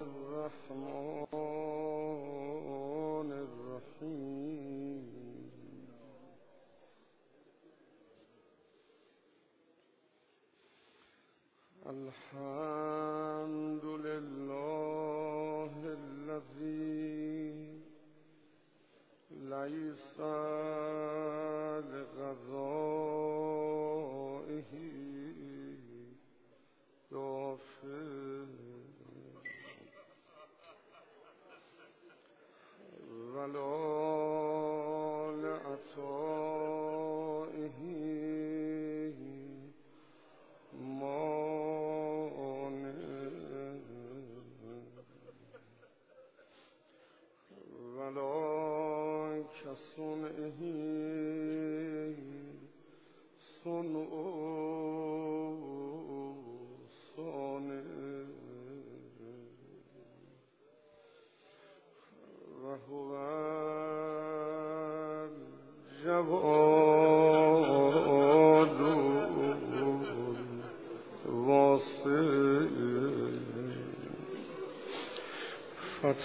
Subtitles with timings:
[0.00, 1.32] الرحمن
[3.32, 5.06] الرحیم
[12.46, 17.80] الحمد لله الذي
[19.30, 20.20] ليس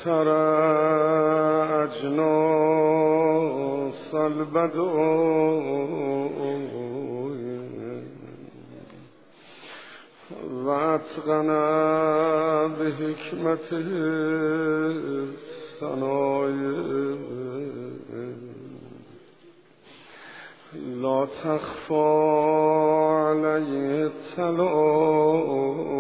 [0.02, 0.42] فترى
[2.72, 4.92] أجناس البدو
[10.66, 13.88] واتقنا بحكمته
[15.82, 17.18] الصنايع
[21.02, 22.10] لا تخفى
[23.28, 25.91] عليه التلاوي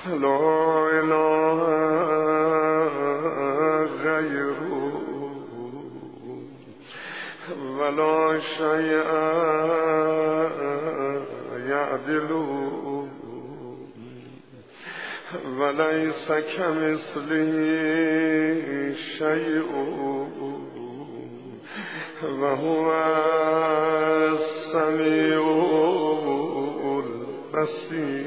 [0.05, 1.61] فلا إله
[4.05, 4.62] غيره
[7.78, 9.09] ولا شيء
[11.71, 12.50] يعدله
[15.59, 17.55] وليس كمثله
[19.19, 19.71] شيء
[22.25, 22.89] وهو
[24.33, 25.43] السميع
[27.05, 28.27] البصير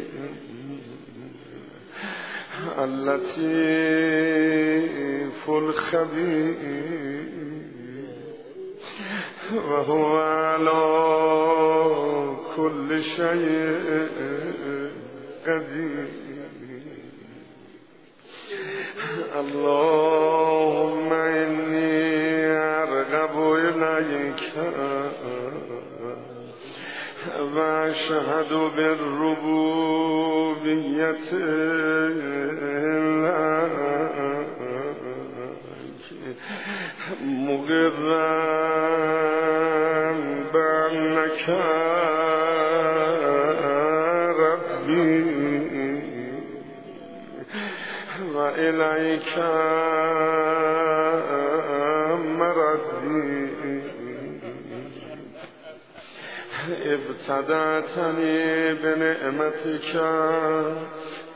[4.18, 6.56] اللطيف الخبير
[9.54, 10.84] وهو على
[12.56, 14.08] كل شيء
[15.48, 16.08] قدير.
[19.40, 20.17] اللهم
[27.56, 29.98] وأشهد بالربوبية
[38.48, 40.14] مقرا
[40.54, 41.50] بأنك
[44.40, 45.38] ربي
[48.34, 49.34] وإليك
[57.18, 59.96] ابتدعتنی به نعمتك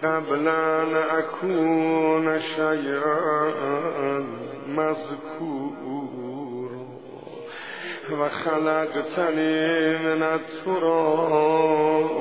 [0.03, 3.53] قبل ان اکون شیئا
[4.67, 5.81] مذکور
[8.21, 12.11] و خلقتنی من التراب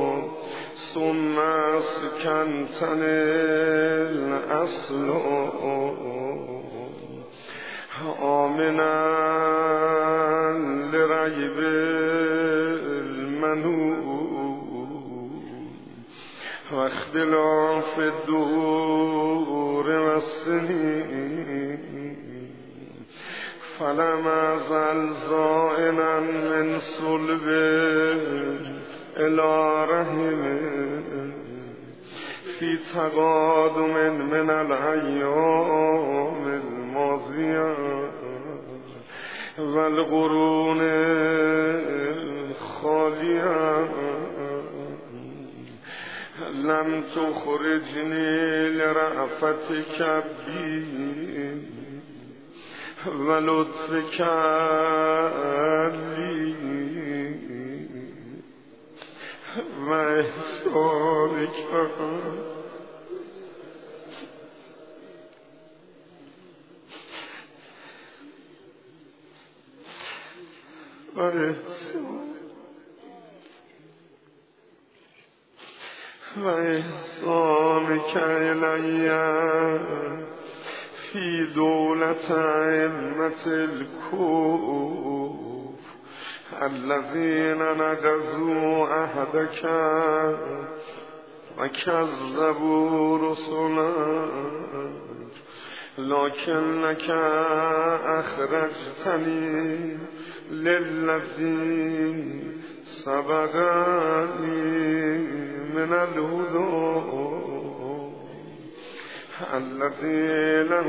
[0.94, 3.20] ثم اسکنتنی
[4.18, 5.10] الاصل
[8.22, 9.00] آمنا
[10.92, 12.09] لريب المنون
[16.72, 21.80] واختلاف الدور والسنين
[23.78, 27.48] فلم أزل زائنا من صلب
[29.16, 30.40] إلى رحم.
[32.60, 33.94] في تقادم
[34.30, 37.76] من الأيام الماضية
[39.58, 40.80] والقرون
[42.80, 43.88] الخالية
[46.50, 51.62] لم تخرجني لرأفتك بي
[53.06, 54.20] ولطفك
[56.16, 56.54] لي
[59.86, 61.56] وإحسانك
[71.16, 72.09] وإحسانك
[78.16, 79.10] إلي
[81.12, 84.70] في دولة أئمة الكوف
[86.62, 89.64] الذين نقضوا عهدك
[91.58, 94.30] وكذبوا رسلك.
[95.98, 97.10] لكنك
[98.04, 99.98] أخرجتني
[100.50, 102.14] للذي
[103.04, 104.70] سبقني.
[105.74, 107.10] من الهدى
[109.54, 110.88] الذي له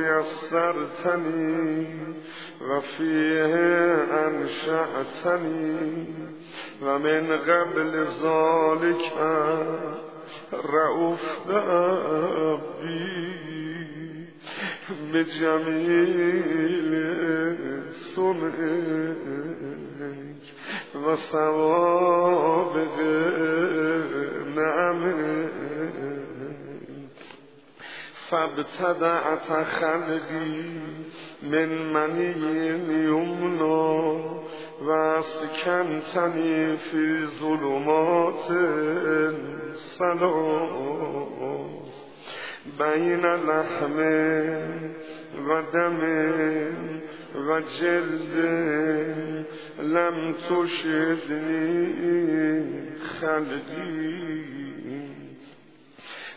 [0.00, 1.86] يسرتني
[2.60, 3.54] وفيه
[4.26, 6.06] أنشأتني
[6.82, 7.92] ومن قبل
[8.22, 9.12] ذلك
[10.64, 11.20] رؤوف
[12.82, 13.30] بي
[15.12, 16.92] بجميل
[18.14, 19.20] صنعك
[20.94, 22.96] وسوابق
[24.56, 25.50] نعمك
[28.28, 30.62] فابتدعت خلقي
[31.42, 33.90] من مني يمنى
[34.82, 38.50] واسكنتني في ظلمات
[39.70, 40.90] السلام.
[45.36, 46.00] بين لحم ودم
[47.34, 48.36] وجلد
[49.78, 51.94] لم تشدني
[53.20, 54.40] خلقي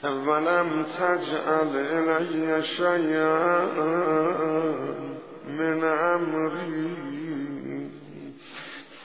[0.04, 3.66] ولم تجعل إلي شيئا
[5.48, 7.04] من أمري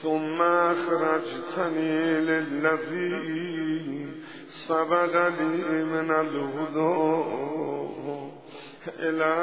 [0.03, 3.59] ثم أخرجتني للذي
[4.67, 7.49] سبق لي من الهدى
[8.99, 9.33] إلى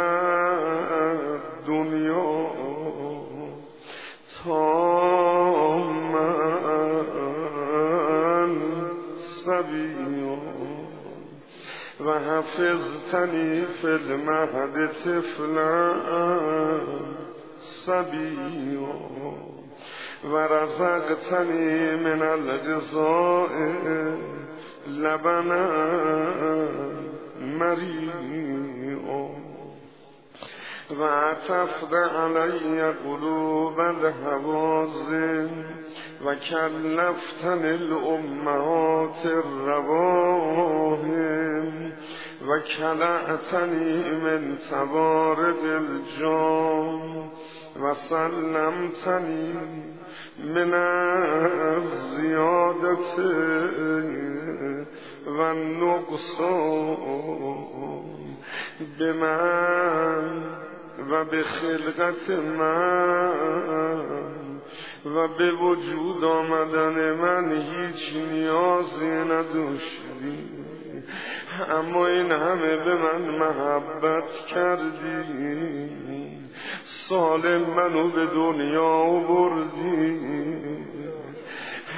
[1.66, 2.46] الدنيا.
[4.44, 6.16] ثم
[9.46, 10.38] سبيا
[12.00, 15.94] وحفظتني في المهد طفلا
[17.86, 18.94] صبيا
[20.24, 23.52] ورزقتني من الغذاء
[24.86, 25.64] لبنا
[27.40, 28.75] مريئا
[31.00, 35.50] وعطفت علي قلوب الهوازن
[36.24, 39.26] وكلفتني الأمهات
[40.26, 41.06] الرواهم
[42.42, 47.30] وكلأتني من تبارد الجام
[47.76, 49.54] وسلمتني
[50.38, 50.74] من
[51.76, 53.06] الزيادة
[55.26, 56.96] والنقصان
[59.00, 60.42] بمن
[61.10, 63.32] و به خلقت من
[65.04, 70.50] و به وجود آمدن من هیچ نیازی نداشتی.
[71.70, 75.86] اما این همه به من محبت کردی.
[76.84, 80.95] سالم منو به دنیا بردی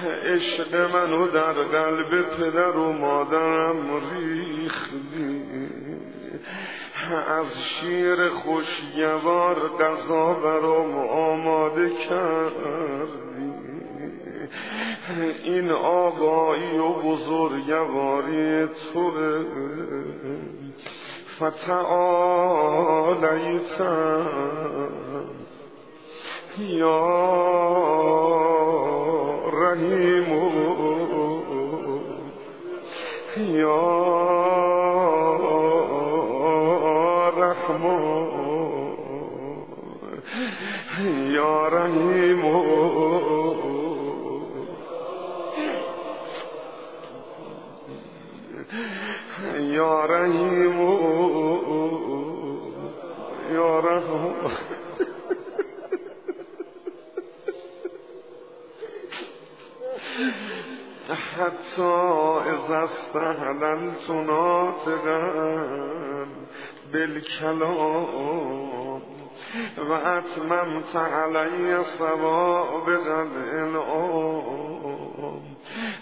[0.07, 5.43] عشق منو در قلب پدر و مادرم ریختی.
[7.29, 13.53] از شیر خوشگوار غذا برام آماده کردی.
[15.45, 19.13] این آقایی و بزرگواری تو
[21.37, 22.69] فتعالیتم.
[26.59, 26.99] یا
[29.69, 30.29] رحیم
[33.39, 33.99] یا
[37.37, 38.29] رحمان
[41.29, 42.45] یا رحیم
[49.59, 50.81] یا رحیم
[53.53, 54.68] یا رحم
[61.39, 61.83] حتی
[62.51, 65.23] از استهللت ناطقا
[66.93, 68.49] بالکلام.
[69.79, 74.69] و اتممت علی صوابق الانعام.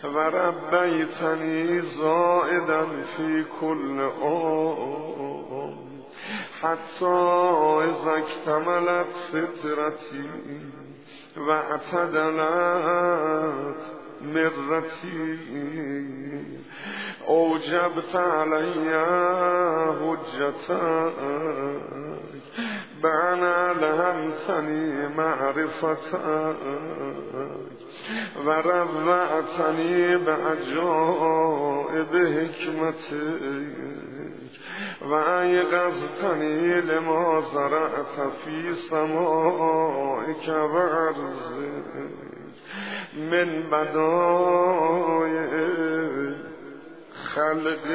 [0.02, 5.78] و ربیتنی زائدا فی کل آم
[6.62, 7.07] حتی
[7.85, 10.31] از اکتملت فطرتی
[11.37, 12.97] و اعتدلت
[14.35, 15.38] مرتی
[17.26, 18.88] اوجبت علی
[20.00, 21.12] حجتک.
[23.02, 26.14] بعنا لهمتنی معرفتک.
[28.47, 33.12] و روعتنی به عجائب حکمتک.
[35.00, 42.25] و ایقظتنی لما زرعت فی سمائک و عرضک.
[43.15, 45.37] من بدای
[47.35, 47.87] خلقک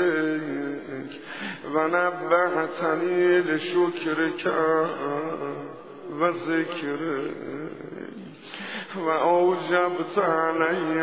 [1.75, 4.48] و نبهتنی لشکرک
[6.22, 7.32] و ذکرک
[8.96, 11.01] و اوجبت علی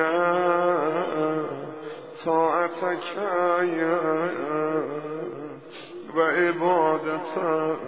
[6.14, 7.78] و عبادتک.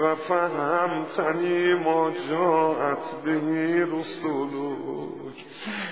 [0.00, 3.40] و فهمتنی ما جاعت به
[3.84, 5.44] رسولک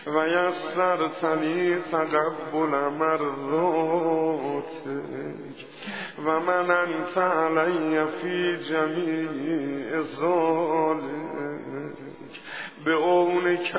[0.07, 3.99] و یسرتنی تقبل مرضاتک
[6.25, 11.49] و من انت علی فی جمیع ذالک
[12.85, 13.75] به اونک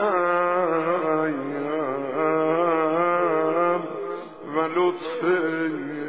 [4.55, 6.08] و لطفک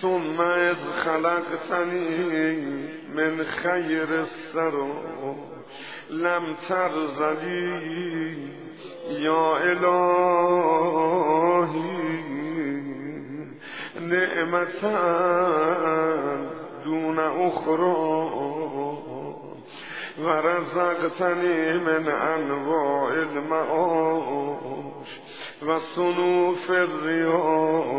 [0.00, 2.58] ثم از خلقتنی
[3.14, 4.86] من خیر السرا
[6.10, 8.36] لم ترزلی
[9.10, 9.78] یا الهی
[14.00, 14.98] نعمتا
[16.84, 18.28] دون اخرى
[20.18, 24.58] و رزقتنی من انواع المعاش
[25.62, 27.98] و صنوف الریاش.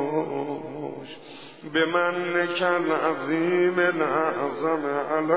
[1.73, 5.33] به من کل عظیم اعظم علی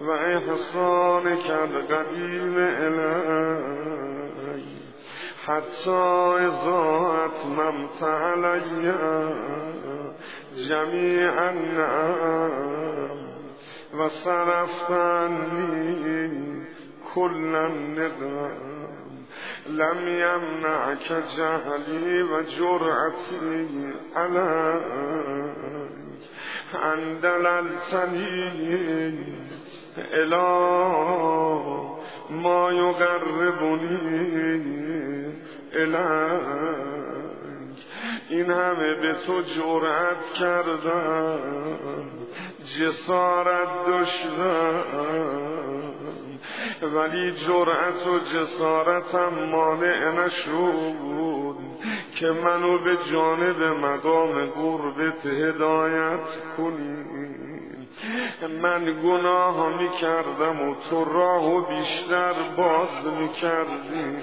[0.00, 4.00] و احسان کل قدیم الی.
[5.46, 8.92] حتی ازا اتممت علی
[13.98, 15.80] و صرفتنی
[17.14, 18.80] کل النقم
[19.66, 25.50] لم يمنعك جهلي وجرعتي عليك
[26.74, 28.50] أن دللتني
[29.98, 30.48] إلى
[32.30, 33.96] ما يقربني
[35.74, 36.80] إليك
[38.30, 41.38] این همه به تو جرأت کردم.
[42.78, 45.69] جسارت داشتم.
[46.82, 51.56] ولی جرأت و جسارتم مانع نشد
[52.14, 57.00] که منو به جانب مقام قربت هدایت کنی.
[58.62, 64.16] من گناه می کردم و تو راه بیشتر باز می کردی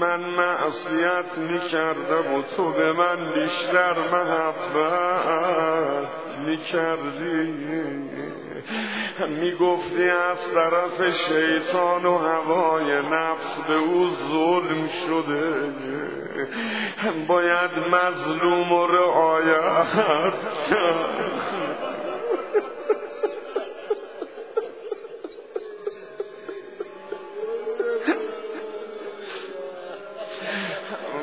[0.00, 6.08] من معصیت می کردم و تو به من بیشتر محبت
[6.46, 7.54] می کردی
[9.26, 15.72] می گفتی از طرف شیطان و هوای نفس به او ظلم شده.
[17.28, 19.84] باید مظلوم و رعایت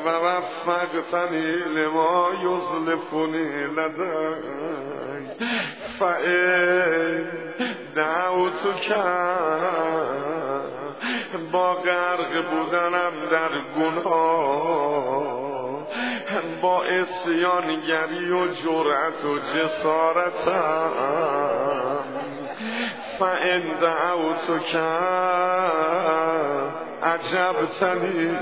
[0.04, 5.07] و وفقتنی لما یزلفنی لدن.
[5.98, 7.24] فئن
[7.94, 9.98] دعوتو کرد
[11.52, 15.48] با غرق بودنم در گناه.
[16.62, 20.92] با اسیانگری و جرأت و جسارتم.
[23.18, 26.08] فان دعوتو کرد
[27.02, 28.38] عجبتنی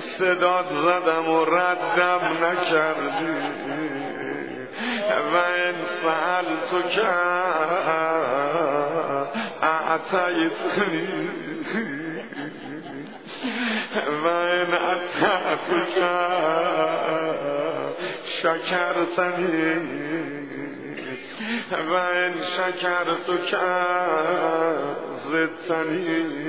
[0.00, 4.09] صداد زدم و ردم نکردی.
[5.32, 8.00] و این سهل تو کرد
[9.62, 11.08] اعتیتنی
[14.24, 17.30] و این اعتیت کرد
[18.42, 19.74] شکرتنی.
[21.90, 24.96] و این شکرتو کرد
[25.30, 26.40] زدتنی.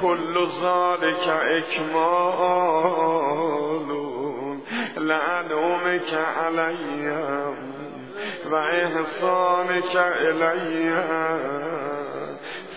[0.00, 2.98] کل ذالک اکمالون
[4.98, 7.56] لعنومک علیم
[8.50, 10.92] و احسانک علیم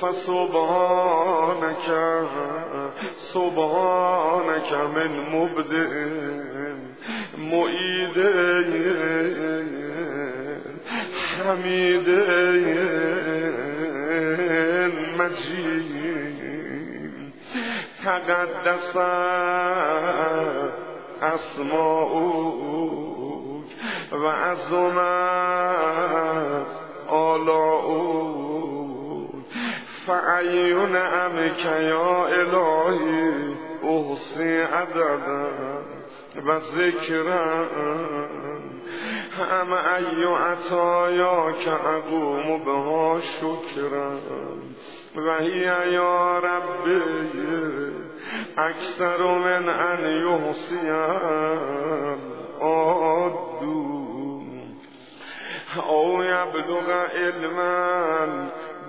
[0.01, 1.87] فسبحانک
[3.33, 5.89] سبحانک من مبدع
[7.37, 8.17] معید
[11.37, 12.09] حمید
[15.17, 16.01] مجید
[18.03, 18.95] تقدس
[21.21, 22.51] اسماؤک
[24.11, 25.51] و عظمت
[27.07, 28.61] آلاؤک.
[30.07, 35.49] فعیون امک یا الهی احسی عددا
[36.47, 37.67] و ذکرم
[39.37, 44.19] هم ایو عطایا که اقوم بها شکرم
[45.15, 47.01] و هی یا ربی
[48.57, 52.19] اکثر من ان یحسیم
[52.61, 54.01] آدو
[55.87, 58.27] او یبلغ علما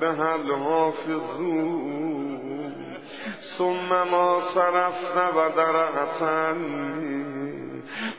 [0.01, 2.03] به الحافظون
[3.59, 7.23] ثم ما صرفنا و درعتنی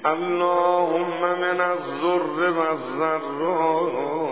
[0.06, 4.23] اللهم من الزر و الزراء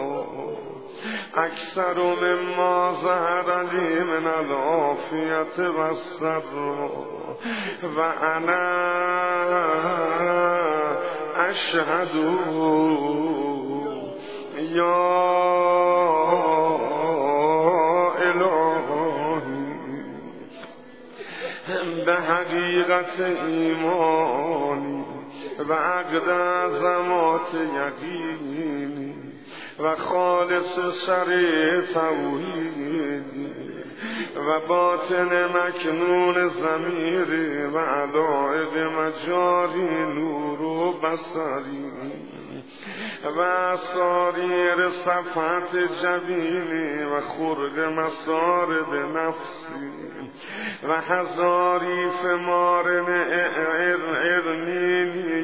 [1.34, 6.89] اکثر مما ظهر لی من العافیت و السراء
[7.98, 8.72] و انا
[11.50, 12.15] اشهد
[14.60, 15.22] یا
[18.17, 19.62] الهی
[22.06, 25.06] به حقیقت ایمانی
[25.70, 28.81] و عقد عظمات یقینی.
[29.84, 33.52] و خالص شریع توحیدی
[34.36, 41.91] و باطن مکنون زمیری و علائق مجاری نور و بصری
[43.38, 49.91] و ساریر صفحت جبینی و خرد مسار به نفسی
[50.84, 53.06] و هزاریف مارن
[54.24, 55.41] ارنینی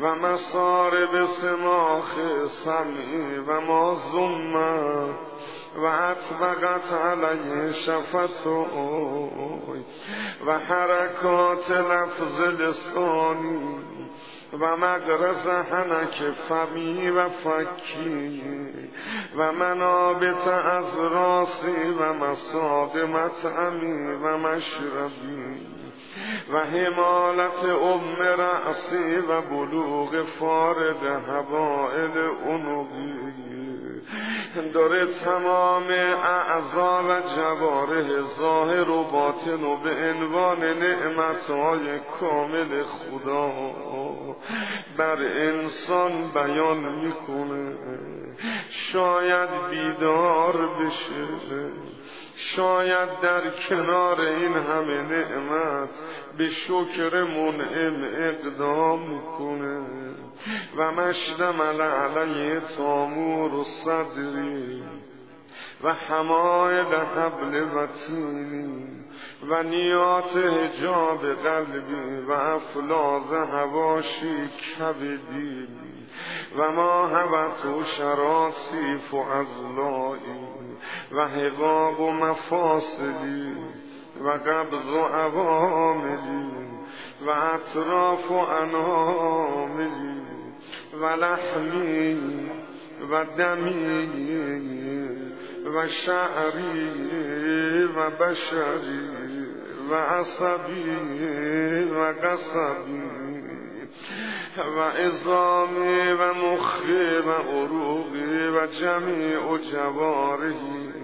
[0.00, 2.14] و مسار به سماخ
[2.64, 5.34] سمی و ما زمت
[5.76, 8.94] و اطبقت علیه شفتوی
[10.46, 13.78] و حرکات لفظ لسانی
[14.52, 18.42] و مقرز حنک فمی و فکی
[19.36, 25.73] و منابت از راسی و مصاب مطعمی و مشربی.
[26.52, 33.14] و حمالت ام رأسی و بلوغ فارد هوائل اونوی
[34.74, 43.52] داره تمام اعضا و جواره ظاهر و باطن و به عنوان نعمتهای کامل خدا
[44.96, 47.76] بر انسان بیان می‌کنه.
[48.70, 51.70] شاید بیدار بشه.
[52.36, 55.88] شاید در کنار این همه نعمت
[56.38, 59.86] به شکر منعم اقدام کنه
[60.76, 64.82] و مشتمل علیه تامور و صدری
[65.84, 68.86] و حماید حبل وطینی
[69.48, 75.68] و نیات حجاب قلبی و افلاز هواشی کبدی
[76.58, 80.63] و ما هوت و شراسیف و ازلایی
[81.12, 83.56] و حقاب و مفاصلی
[84.24, 86.50] و قبض و عواملی
[87.26, 90.20] و اطراف و اناملی
[91.00, 92.50] و لحمی
[93.10, 94.14] و دمی
[95.74, 99.14] و شعری و بشری
[99.90, 100.90] و عصبی
[101.90, 103.23] و قصبی
[104.76, 110.94] و ازامی و مخی و عروقی و جمیع جوارهی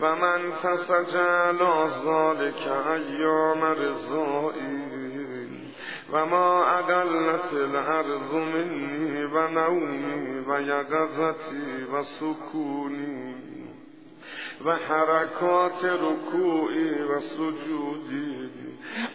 [0.00, 1.58] و من تسجل
[2.04, 5.00] ذالک ایام رضایی
[6.12, 13.29] و ما اقلت الارض منی و نومی و یقظتی و سکونی
[14.64, 18.50] و حرکات رکوعی و سجودی.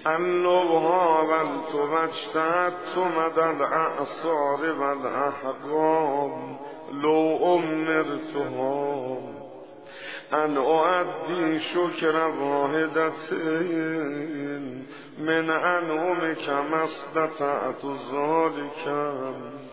[0.05, 6.59] النبها و التوجتت مدد اعصار و الاحقام.
[6.93, 9.17] لو امرتها.
[10.31, 13.65] ان اعدی شکر واحدتین.
[15.19, 17.81] من انعم کم استطعت
[18.11, 19.64] ذالکم.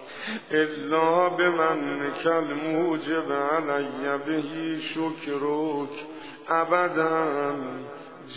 [0.50, 6.06] الا بمن کل موجب علی بهی شکرک
[6.48, 7.54] ابدا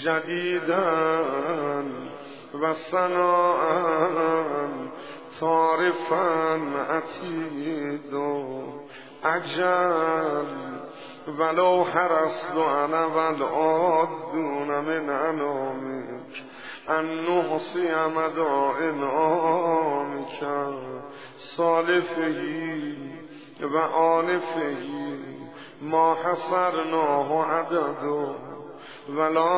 [0.04, 1.16] جدیدا
[2.62, 3.66] و سناء
[5.40, 6.60] تعرفا
[6.90, 8.16] عتید
[9.24, 10.46] عجل
[11.28, 16.15] ولو حرست انا والعادون من انامک
[16.90, 20.44] ان نحصی مدائن آمک
[21.58, 22.96] صالفهی
[23.62, 25.20] و آلفهی
[25.82, 28.04] ما حصرناه عدد
[29.10, 29.56] ولا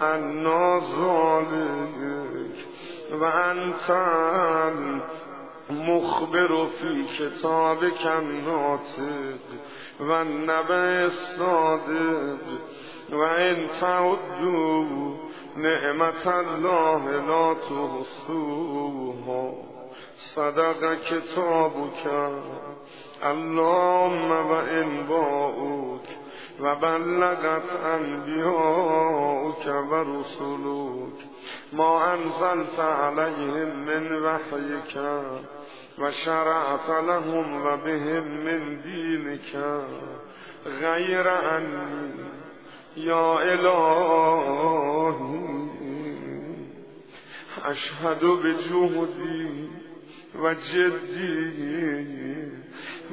[0.00, 1.97] النازالک
[3.12, 3.90] و انت
[5.70, 7.84] مخبر فی کتاب
[8.20, 9.38] ناطق
[10.00, 12.38] و نبع صادق
[13.10, 14.84] و این تعدو
[15.56, 19.52] نعمت الله لا تحصوها.
[20.34, 22.06] صدق کتابک.
[23.22, 25.06] اللهم و ان
[28.38, 31.12] باؤک و رسولک.
[31.72, 34.96] ما انزلت علیهم من وحیک
[35.98, 39.56] و شرعت لهم و بهم من دینک.
[40.80, 42.12] غیر انی
[42.96, 44.68] یا الهی.
[47.64, 49.70] اشهد بجهدی.
[50.34, 51.88] و جدی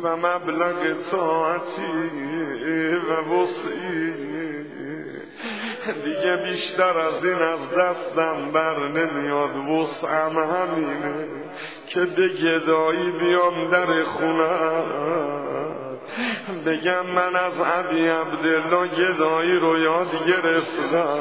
[0.03, 2.11] و مبلغ طاعتی
[3.09, 4.25] و وسعی.
[6.05, 9.55] دیگه بیشتر از این از دستم بر نمیاد.
[9.55, 11.27] وسعم همینه
[11.87, 14.85] که به گدایی بیام در خونم.
[16.65, 21.19] بگم من از عبی عبدالله گدایی رو یاد گرفتم.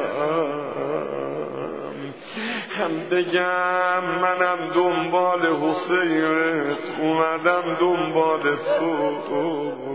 [2.79, 9.95] هم بگم منم دنبال حسینت اومدم دنبال تو.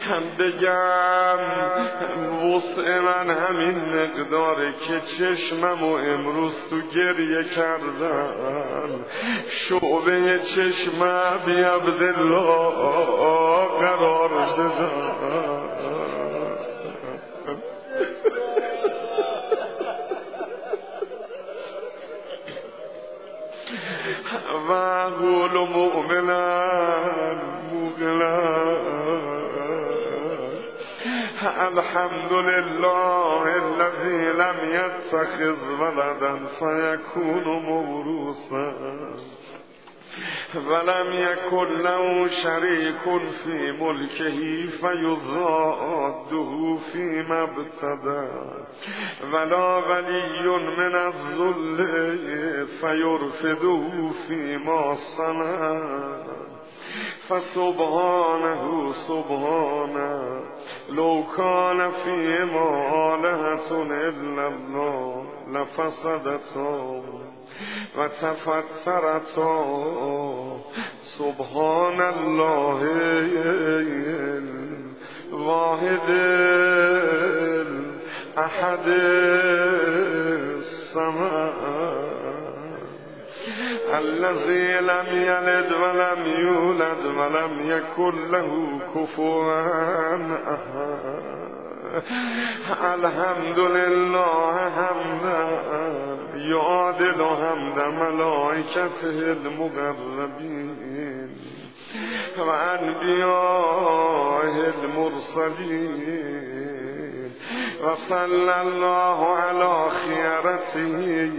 [0.00, 1.38] هم بگم
[2.56, 9.04] وسع من همین مقداره که چشمم و امروز تو گریه کردم.
[9.48, 11.00] شعبه چشم
[11.46, 12.46] بی عبدالله
[13.80, 15.55] قرار دادم
[24.68, 24.72] و
[25.20, 26.46] قول مؤمنا.
[27.72, 28.76] موقنا
[31.68, 38.72] الحمد لله الذي لم يتخذ ولدا فيكون موروثا.
[40.54, 43.04] ولم يكن له شريك
[43.44, 46.52] في ملكه فيضاده
[46.92, 48.28] فيما ابتدى.
[49.32, 50.46] ولا ولي
[50.78, 51.78] من الذل
[52.66, 55.62] فيرفده فيما صنع.
[57.28, 60.42] فسبحانه سبحانه
[60.88, 62.68] لو كان فيما
[63.14, 67.02] آلهة إلا الله لفسدتا.
[67.96, 69.56] و تفترتا
[71.18, 72.80] سبحان الله
[75.32, 76.10] واحد
[78.38, 78.86] احد
[80.56, 81.56] السماء
[83.98, 89.52] الذي لم يلد ولم يولد ولم يكن له كفوا
[90.54, 91.45] أحد
[91.96, 95.42] الحمد لله حمدا
[96.36, 101.30] يعادل حمد ملائكته المقربين
[102.38, 103.76] وأنبيائه
[104.84, 106.06] المرسلين
[107.84, 111.30] وصلى الله على خيرته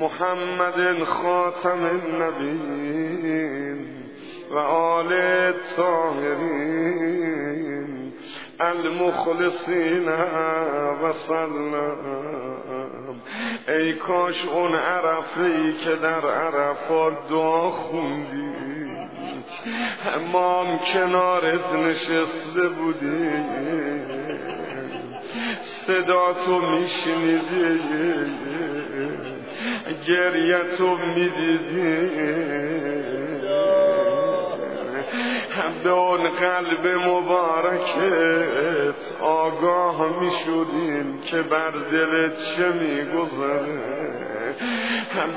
[0.00, 3.78] محمد خاتم النبيين
[4.50, 5.10] و آل
[5.76, 7.42] طاهرین
[8.62, 10.08] المخلصین
[11.02, 11.74] و سلم
[13.68, 18.52] ای کاش اون عرفه ای که در عرفات دعا خوندی.
[20.32, 23.30] ما کنارت نشسته بودی.
[25.62, 27.80] صدا تو میشنیدی.
[30.06, 32.08] گریتو می‌دیدی.
[35.84, 38.94] به اون قلب مبارکت.
[39.20, 44.02] آگاه می‌شدیم که بر دلت چه میگذره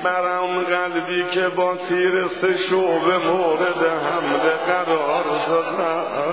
[0.04, 6.25] برم قلبی که با تیر سه شعبه مورد حمله قرار دادم.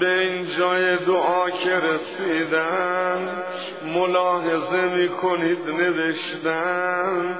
[0.00, 3.42] به این جای دعا که رسیدن
[3.84, 7.36] ملاحظه می کنید نوشتن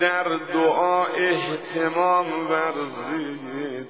[0.00, 3.86] در دعا احتمام ورزید.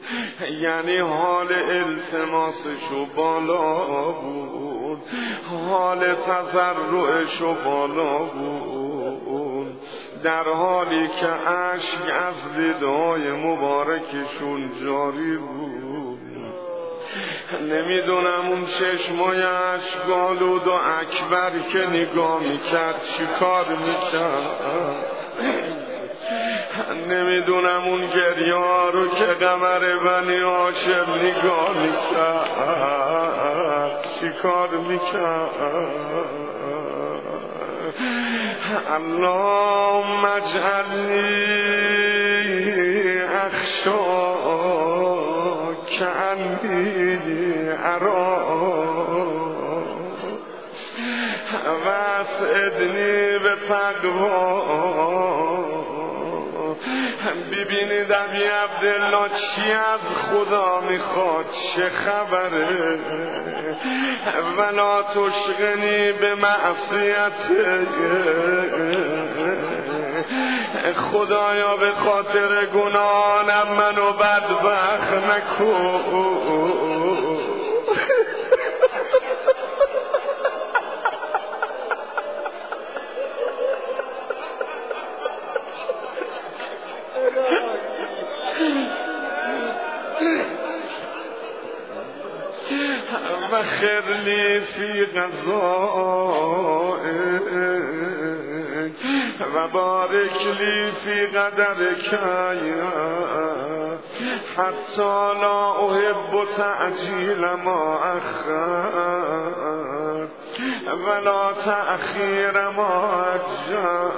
[0.61, 5.03] یعنی حال التماسشو بالا بود
[5.71, 9.81] حال تضرعشو بالا بود.
[10.23, 15.88] در حالی که عشق از دیدهای مبارکشون جاری بود.
[17.61, 24.47] نمی‌دونم اون چشمای اشگالود و اکبر که نگاه می‌کرد چی کار می‌کرد.
[27.09, 32.49] نمی‌دونم اون گریا رو که قمر بنی آشم نگاه می‌کرد.
[34.21, 35.51] چی کار می‌کرد؟
[38.95, 41.49] اللهم اجعلنی
[43.21, 44.28] اخشا.
[45.99, 47.19] کعنی
[47.85, 48.39] ارا
[51.85, 55.09] واسعدنی به تقوا
[57.53, 62.99] ببینید ابی عبدالله چی از خدا می‌خواد چه خبره.
[64.59, 67.33] ولا تشغنی به معصیت
[70.95, 76.49] خدایا به خاطر گناهانم منو بدبخت نکن
[93.53, 95.07] و خرلی فی
[99.55, 101.95] و بارک لی فی قدر
[104.57, 109.29] حتی لا احب تعجیل ما اخر.
[111.07, 114.11] ولا تأخیر ما اجر.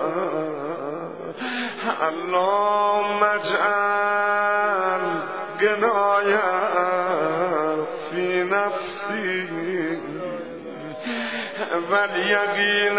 [2.01, 5.05] اللهم اجعل
[5.61, 7.01] گنایم
[8.11, 9.49] فی نفسی.
[11.90, 12.90] فی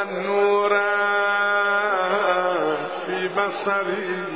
[0.00, 0.80] و نور
[3.06, 4.30] فی بصری.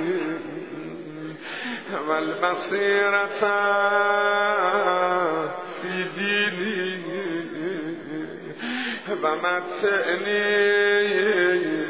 [2.09, 3.45] و البصیرت
[5.83, 7.05] فی دینی.
[9.23, 10.45] و متعنی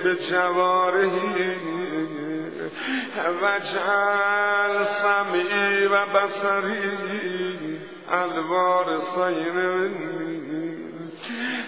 [0.05, 1.57] به جوارحی.
[3.43, 7.79] وجعل سمعی و بصری.
[8.13, 10.24] الوارثین منی.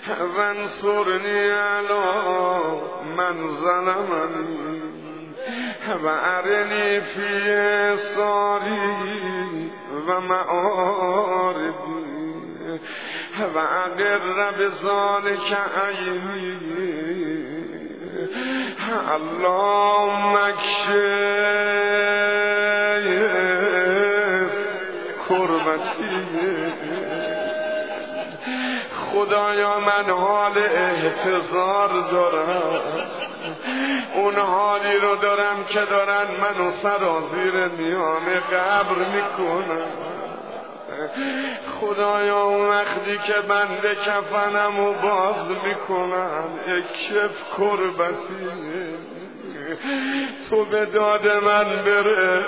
[0.08, 2.80] وانصرنی علی
[3.16, 4.82] من ظلمنی
[6.04, 9.70] و ارنی فی ساری
[10.08, 12.06] و معاربی
[13.54, 17.06] و اقر بذالک عینی
[19.14, 22.45] اللهم اکشف
[29.26, 32.80] خدایا من حال احتضار دارم.
[34.14, 39.86] اون حالی رو دارم که دارن منو سرازیر میان قبر می‌کنن.
[41.80, 48.46] خدایا اون وقتی که بنده کفنم و باز می‌کنم اکشف کربتی
[50.50, 52.44] تو به داد من بره.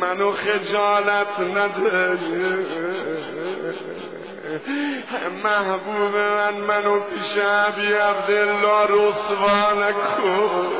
[0.00, 2.18] منو خجالت نده.
[5.44, 10.72] محبوب من منو پیش عبی عبدالله رسوا نکن.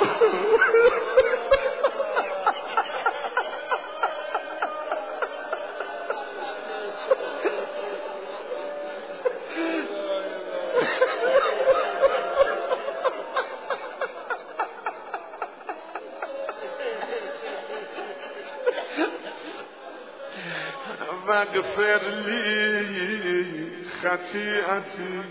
[21.42, 23.70] واغفر لی
[24.02, 25.22] خطیعتی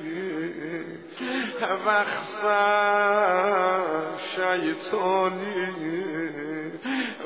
[1.86, 2.68] وخصا
[4.36, 5.72] شیطانی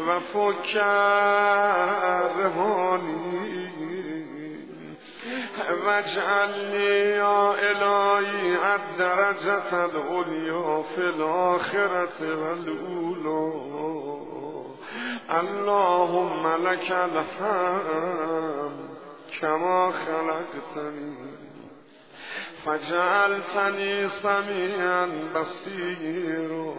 [0.07, 0.95] و فکرهانی
[5.85, 13.85] واجعلنی یا الهی الدرجة العلیا فی الاخرة والاولا
[15.29, 18.34] اللهم لك الحمد
[19.41, 21.15] كما خلقتني
[22.65, 26.75] فجعلتني سميعا بصيرا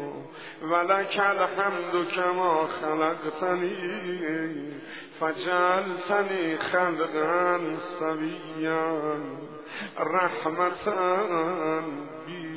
[0.62, 4.72] ولك الحمد كما خلقتني
[5.20, 9.18] فجعلتني خلقا سويا
[9.98, 10.86] رحمة
[12.26, 12.56] بي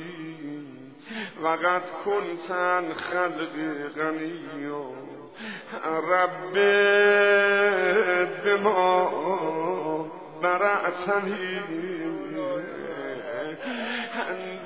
[1.42, 4.90] وقد كنت عن خلقي غنيا
[5.84, 6.52] رب
[8.44, 9.10] بما
[10.42, 11.60] برعتنی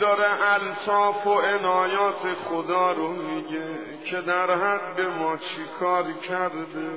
[0.00, 3.66] داره الطاف و عنایات خدا رو میگه
[4.04, 6.90] که در حد ما چی کار کرده؟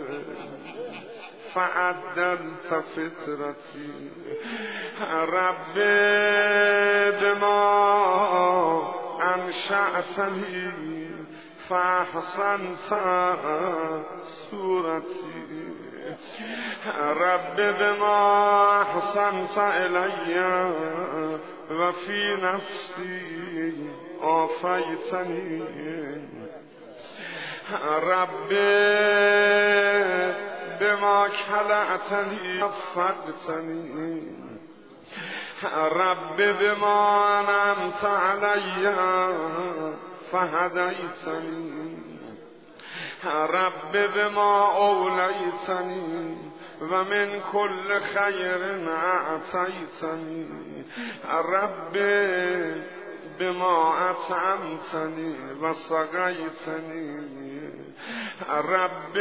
[1.53, 2.37] فعدل
[2.69, 4.11] فطرتی
[5.33, 5.73] رب
[7.19, 10.71] به ما انشعتنی
[11.69, 12.93] فاحسنت
[14.51, 15.66] صورتی
[16.97, 20.37] رب بما أحسنت إلي
[21.71, 23.91] وفي نفسي
[24.23, 25.63] أوفيتني
[27.83, 28.49] رب
[30.79, 34.37] بما خلعتني وفقتني.
[35.75, 38.95] رب بما أنعمت علي
[40.31, 42.16] فهديتني.
[43.25, 46.37] رب به ما اولیتنی
[46.81, 50.49] و من کل خیر اعطیتنی.
[51.53, 51.91] رب
[53.39, 57.17] به ما اطعمتنی و سقیتنی.
[58.49, 59.13] رب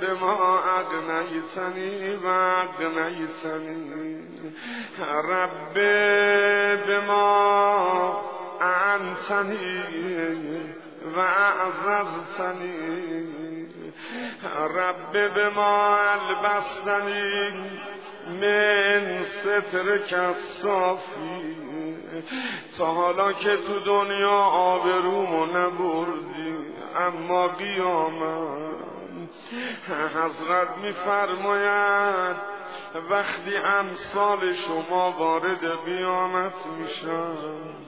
[0.00, 3.92] به ما اغنیتنی و اغنیتنی.
[5.24, 5.74] رب
[6.86, 8.20] به ما
[8.60, 9.82] انتنی
[11.16, 12.98] و اعززتنی
[14.76, 17.50] رب به ما البستنی
[18.40, 21.56] من ستر کسافی
[22.78, 26.56] تا حالا که تو دنیا آبرومو نبردی
[26.96, 28.88] اما قیامت.
[30.14, 32.36] حضرت میفرماید
[33.10, 37.87] وقتی امثال شما وارد قیامت میشن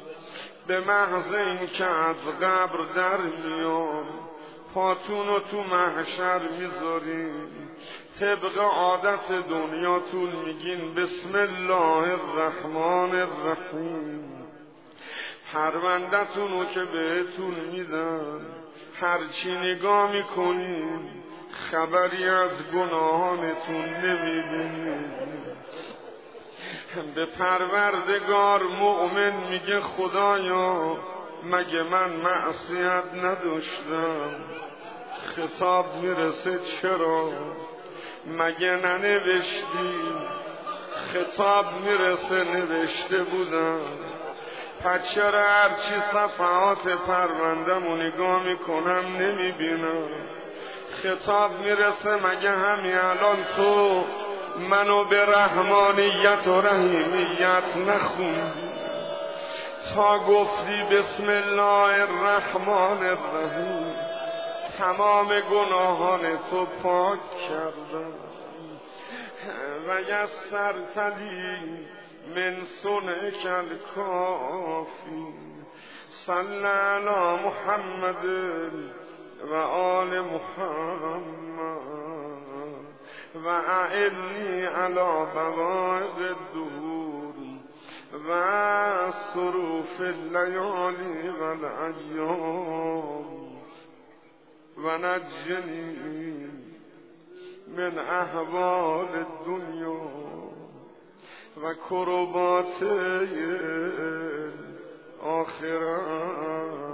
[0.70, 4.04] به محض این که از قبر در میان
[4.74, 7.48] پاتون تو محشر می‌ذاریم.
[8.20, 10.94] طبق عادت دنیاتون میگین.
[10.94, 14.46] بسم الله الرحمن الرحیم.
[15.52, 18.40] پروندتون رو که بهتون میدن
[19.00, 21.00] هرچی نگاه می‌کنین
[21.50, 25.30] خبری از گناهانتون نمی‌بینید
[27.14, 30.96] به پروردگار مؤمن میگه خدایا
[31.44, 34.34] مگه من معصیت نداشتم؟
[35.36, 37.30] خطاب می‌رسه چرا؟
[38.26, 39.94] مگه ننوشتی؟
[41.12, 43.80] خطاب می‌رسه نوشته بودم.
[44.84, 50.08] پس چرا هرچی صفحات پروندم و نگاه می‌کنم نمی‌بینم؟
[51.02, 54.04] خطاب می‌رسه مگه همین الان تو
[54.60, 58.52] منو به رحمانیت و رحیمیت نخون.
[59.94, 63.94] تا گفتی بسم الله الرحمن الرحیم.
[64.78, 68.12] تمام گناهان تو پاک کردم.
[69.88, 71.86] و یسر تلی
[72.36, 75.34] من سنک الکافی.
[76.26, 78.24] صلی علی محمد
[79.50, 81.99] و آل محمد.
[83.34, 87.34] و اعنی علا بوائق الدهور
[88.28, 93.24] و صروف اللیالی و الایام
[94.76, 96.48] و نجنی
[97.76, 100.00] من احوال الدنیا
[101.62, 102.82] و کربات
[105.22, 106.89] آخرت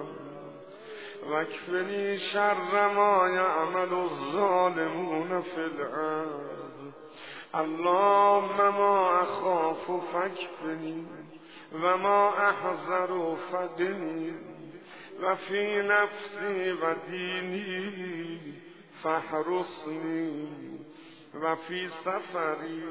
[1.31, 6.57] وکفنی شر ما یعمل الظالمون فی الارض.
[7.55, 11.07] اللهم ما اخاف فکفنی
[11.83, 14.35] و ما احذر فقنی
[15.23, 18.55] و فی نفسی و دینی
[19.03, 20.49] فحرسنی
[21.43, 22.83] و فی سفری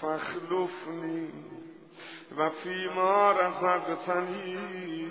[0.00, 1.32] فاحفظنی
[2.36, 5.10] و فی ما رزقتنی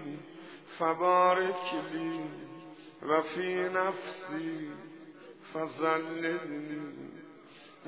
[0.80, 2.20] فبارک لی
[3.02, 4.72] و فی نفسی
[5.54, 6.94] فزلنی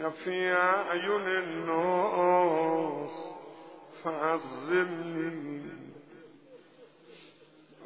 [0.04, 3.12] و فی اعین الناس
[4.04, 5.72] فعظمنی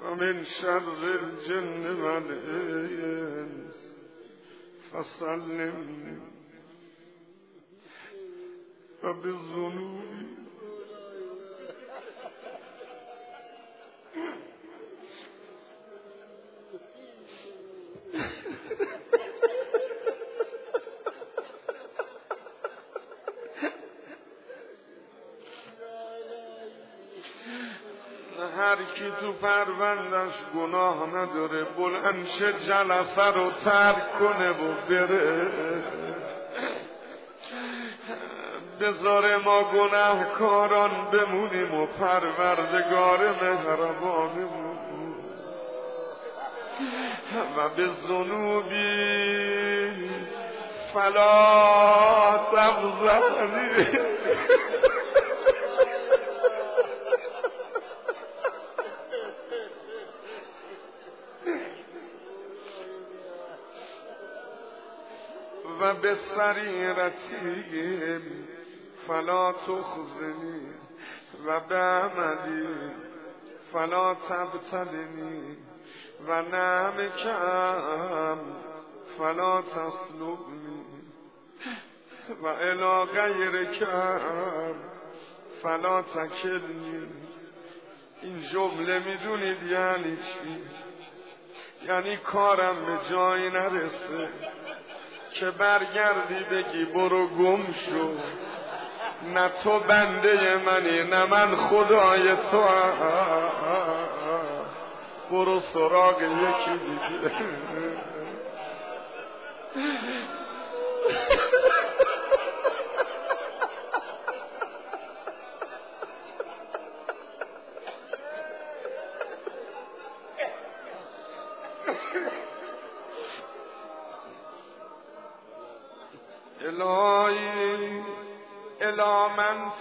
[0.04, 3.76] و من شر الجن والانس
[4.92, 6.35] فسلمنی
[9.06, 10.02] و بالذنوب
[28.58, 32.26] هر کی تو پروندش گناه نداره بلند
[32.68, 36.05] جلسه رو ترک کنه و بره.
[38.80, 44.76] بذار ما گناهکاران بمونیم و پروردگار مهربانمون.
[47.58, 48.86] و به زنوبی
[50.94, 54.00] فلا تغزنی
[65.82, 67.76] و به سریرتیم
[69.08, 70.68] فلا تخزنی
[71.48, 72.68] و به عملی
[73.74, 75.58] فلا تبتلنی
[76.28, 76.44] و
[77.24, 78.38] کم
[79.18, 80.86] فلا تسلبنی
[82.42, 84.76] و الا غیر کم
[85.64, 87.08] فلا تکلنی.
[88.22, 90.64] این جمله می‌دونید یعنی چی؟
[91.88, 94.30] یعنی کارم به جایی نرسه
[95.40, 98.18] که برگردی بگی برو گم شو.
[99.24, 102.64] نه تو بنده منی نه من خدای تو.
[105.32, 107.32] برو سراغ یکی دیگه.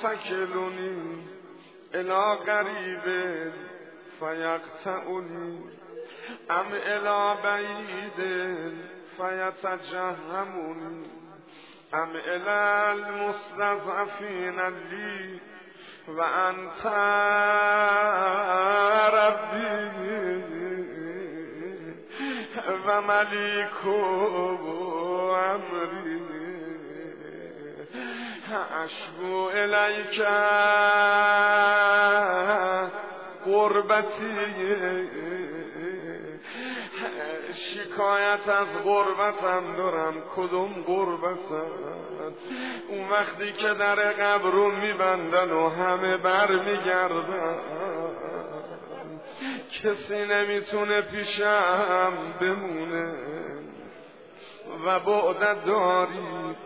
[0.03, 1.29] تکلونی
[1.95, 3.05] الا غریب
[4.21, 5.59] فیقتعونی
[6.51, 8.19] ام الا بعید
[9.17, 11.05] فیتجهمونی.
[11.93, 15.41] ام الا المستضعفین لی
[16.09, 16.87] و انت
[19.15, 20.55] ربی.
[22.87, 24.69] و ملیک و
[25.33, 26.14] امری.
[28.53, 30.23] اشبو الیک
[33.45, 34.35] قربتی
[37.55, 40.15] شکایت از غربتم دارم.
[40.37, 41.71] کدوم غربتم
[42.89, 47.59] اون وقتی که در قبر رو میبندن و همه بر میگردن
[49.83, 53.15] کسی نمی‌تونه پیشم بمونه
[54.87, 56.57] و بعدت داری.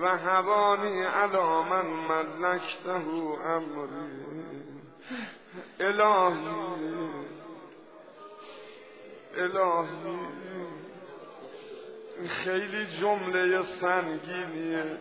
[0.00, 2.90] و هوانی علا من ملکته
[3.46, 4.22] امری.
[5.80, 7.10] الهی.
[9.36, 10.18] الهی.
[12.28, 14.98] خیلی جمله سنگینیه.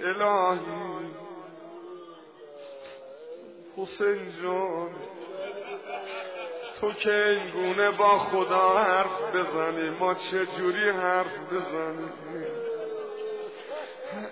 [0.00, 1.10] الهی.
[3.76, 4.90] حسین جان.
[6.80, 12.25] تو که این گونه با خدا حرف بزنی ما چه جوری حرف بزنیم؟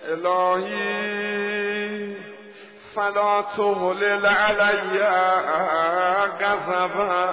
[0.08, 1.64] الهی
[2.94, 4.98] فلا تهلل علی
[6.40, 7.28] غضبا.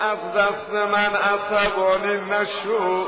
[0.00, 3.06] از دست من عصبانی نشو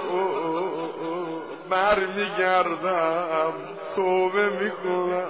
[1.71, 3.53] برمیگردم
[3.95, 5.25] توبه می‌کنم.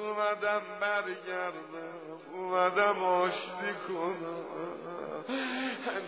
[0.00, 4.44] اومدم برگردم اومدم آشتی کنم.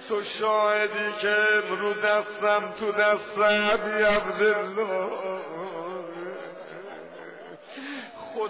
[0.08, 4.02] تو شاهدی که امروز دستم تو دست عبی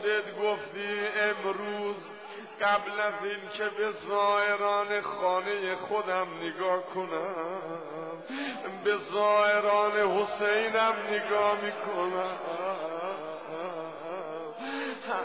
[0.02, 1.96] خودت گفتی امروز
[2.60, 8.22] قبل از این که به زائران خانه خودم نگاه کنم
[8.84, 12.38] به زائران حسینم نگاه می‌کنم.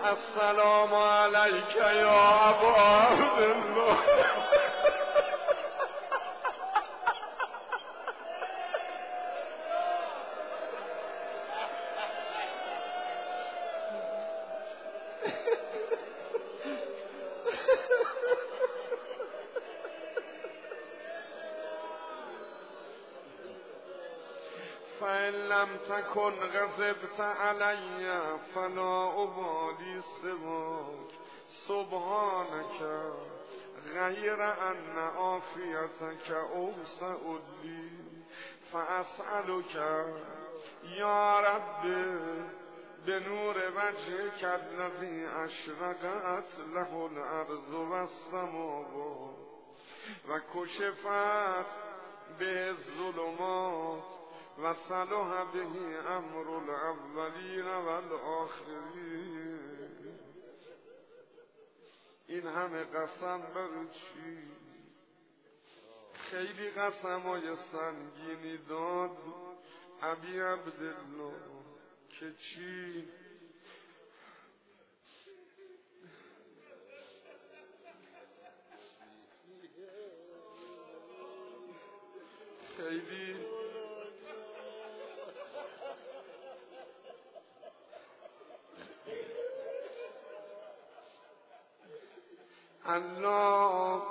[0.04, 3.98] السلام علیک یا ابا عبدالله.
[25.90, 31.12] تكن غضبت علي فلا أبالي سواك
[31.68, 32.82] سبحانك
[33.94, 37.16] غير أن عافيتك أوسع
[37.64, 37.90] لي
[38.74, 39.76] فأسألك
[40.84, 41.84] يا رب
[43.06, 49.38] بنور وجهك الذي أشرقت له الأرض والسماوات
[50.30, 51.66] وكشفت
[52.40, 54.16] به الظلمات
[54.64, 55.60] و صلح به
[56.10, 58.01] امر الاولین و
[62.28, 64.38] این همه قسم برو چی؟
[66.14, 69.18] خیلی قسم های سنگینی داد.
[70.01, 71.34] ابی عبدالله
[72.10, 73.08] که چی؟
[82.78, 83.36] خیلی
[92.88, 94.02] الله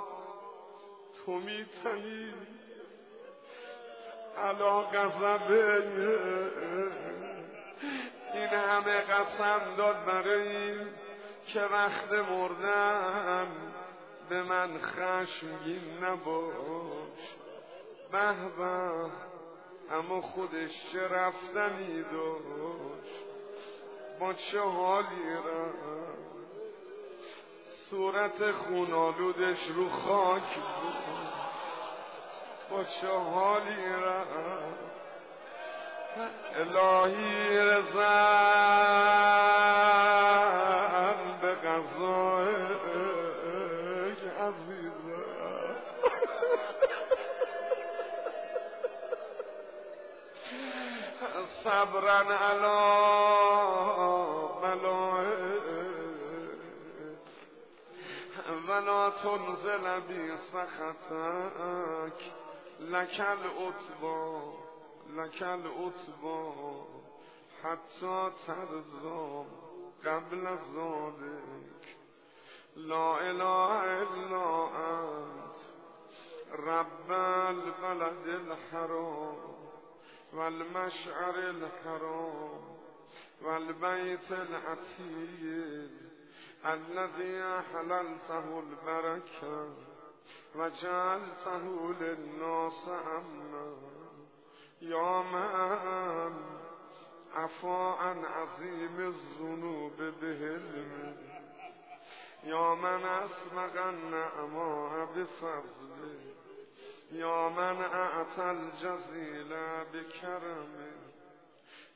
[1.25, 2.33] تو میتنی
[4.37, 5.83] علا غضبه
[8.33, 10.87] این همه قسم داد برای این
[11.53, 13.47] که وقت مردن
[14.29, 17.37] به من خشمگین نباش.
[18.11, 19.11] به به
[19.91, 23.13] اما خودش چه رفتنی داشت؟
[24.19, 25.96] با چه حالی رفت؟
[27.89, 30.95] صورت خونالودش رو خاک بود.
[32.71, 34.87] با چه حالی رفت؟
[36.55, 37.97] الهی رزن
[41.41, 42.55] به غذای
[44.39, 44.87] عزیزم.
[51.63, 52.87] صبرن علا
[58.67, 62.23] ولا تنزل بی سخطک.
[62.79, 64.53] لکل اتبا
[65.09, 66.83] لکل اتبا
[67.63, 69.45] حتی ترزا
[70.05, 70.43] قبل
[70.75, 71.85] ذالک
[72.75, 74.45] لا اله الا
[74.75, 75.57] انت.
[76.53, 79.57] رب البلد الحرام
[80.33, 82.77] والمشعر الحرام
[83.41, 85.91] والبيت العتيق
[86.73, 89.75] الذي أحللته البركة
[90.55, 93.77] وجعلته للناس أمنا.
[94.81, 96.33] يا من
[97.33, 101.17] عفا عن عظيم الذنوب بهلم.
[102.43, 106.19] يا من أسبغ النعماء بفضله
[107.11, 109.49] يا من أعطى الجزيل
[109.93, 110.91] بكرمه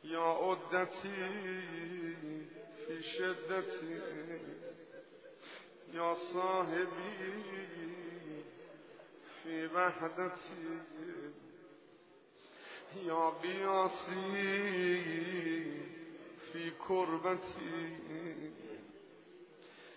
[0.04, 1.22] يا عدتي
[2.88, 4.00] في شدتي
[5.94, 6.88] يا صاحبي
[9.44, 10.80] في فی وحدتی.
[12.96, 14.22] یا بیاسی
[16.54, 17.98] فی کربتی.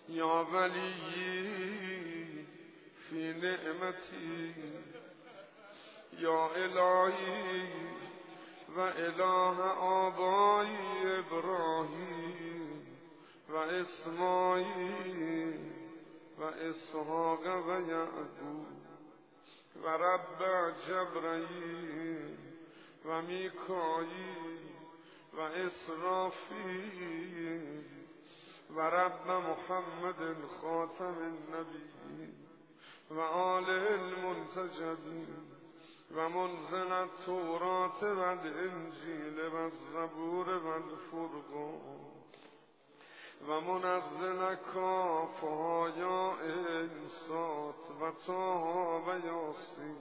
[0.09, 0.95] یا ولی
[3.11, 4.55] فی نعمتی.
[6.19, 7.69] یا الهی
[8.77, 10.77] و اله آبای
[11.19, 12.24] ابراهیم.
[13.49, 15.15] و اسماعیل
[16.39, 18.67] و اسحاق و یعقوب
[19.85, 22.37] و رب جبرئیل
[23.05, 24.59] و میکایی
[25.33, 26.85] و اسرافیل
[28.77, 30.17] و رب محمد
[30.61, 32.33] خاتم النبی
[33.11, 35.37] و آل المنتجبین
[36.15, 42.04] و منزل التورات و الانجیل و الزبور و الفرقان.
[43.49, 45.87] و منزل کافها
[46.41, 49.97] انسات و تاها و یاسین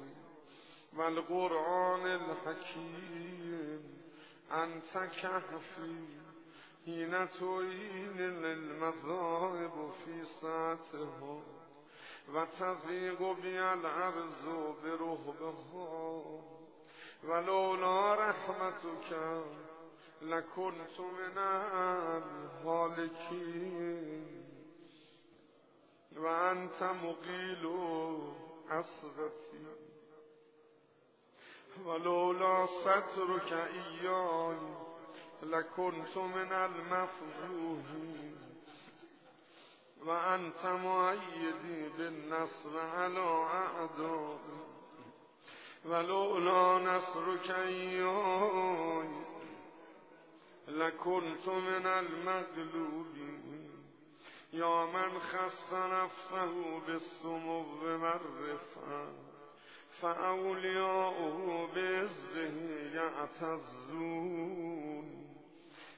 [0.93, 3.79] و القرآن الحکیم
[4.51, 6.07] انت کهفی
[6.85, 9.71] حین توین للمذاهب
[10.05, 11.41] فی ساعتها
[12.33, 14.45] و تضیق بی العرض
[14.83, 16.23] برهبها
[17.23, 19.15] ولولا رحمتك
[20.23, 21.37] لکنت من
[22.63, 23.73] الهالکین
[26.15, 27.65] و انت مقیل
[28.69, 29.67] اصغتی
[31.85, 34.57] ولولا سترك ایای
[35.43, 38.37] لکنت من المفضوحین
[40.05, 44.63] و انت معیدی بالنصر على اعدادی
[45.85, 49.22] ولولا نصرك ایای
[50.67, 53.69] لکنت من المغلوبین
[54.53, 59.05] یا من خص نفسه بالسمو والرفع
[60.01, 62.53] فاولیاؤه بعزه
[62.93, 64.43] یعتزون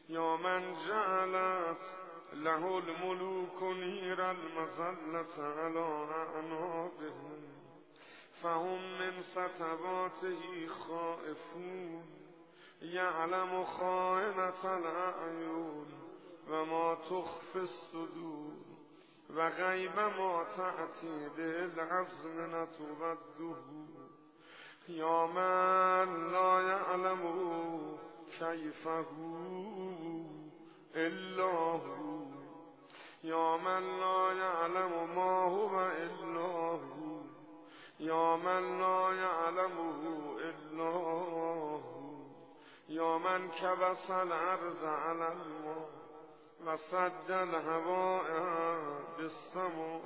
[0.09, 1.95] یا من جعلت
[2.33, 7.41] له الملوك نیر المزلة على اعناقهم
[8.41, 12.24] فهم من سطواته خائفون.
[12.81, 15.87] یعلم خائنة الاعیون
[16.49, 18.53] و ما تخفی الصدور
[19.35, 23.55] و غیب ما تأتی به العزم نتوبده
[24.87, 27.19] یا من لا یعلم
[28.39, 29.05] کیفه
[30.95, 32.25] الا هو.
[33.23, 37.21] یا من لا یعلم ما هو الا هو.
[37.99, 40.07] یا من لا یعلمه
[40.39, 40.91] الا
[42.87, 44.33] یا من کبس علی
[45.23, 45.87] الماء
[46.65, 48.27] و صد الهواء
[49.17, 50.01] بالسماء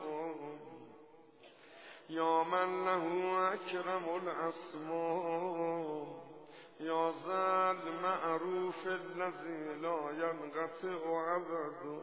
[2.10, 3.04] یا من له
[3.54, 6.06] اکرم الاسماء
[6.80, 12.02] یا زل معروف الذی لا ینقطع عبد.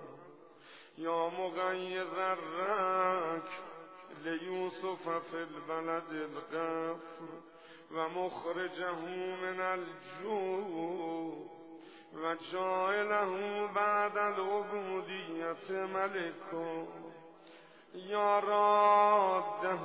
[0.99, 3.51] یا مغیظ الرک
[4.25, 7.56] لیوسف فی البلد الغفر.
[7.91, 8.93] و مخرجه
[9.43, 11.47] من الجوع
[12.15, 16.87] و جایله بعد العبودیت ملکو
[17.95, 19.79] یا راده.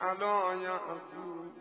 [0.00, 1.52] علا یعقوب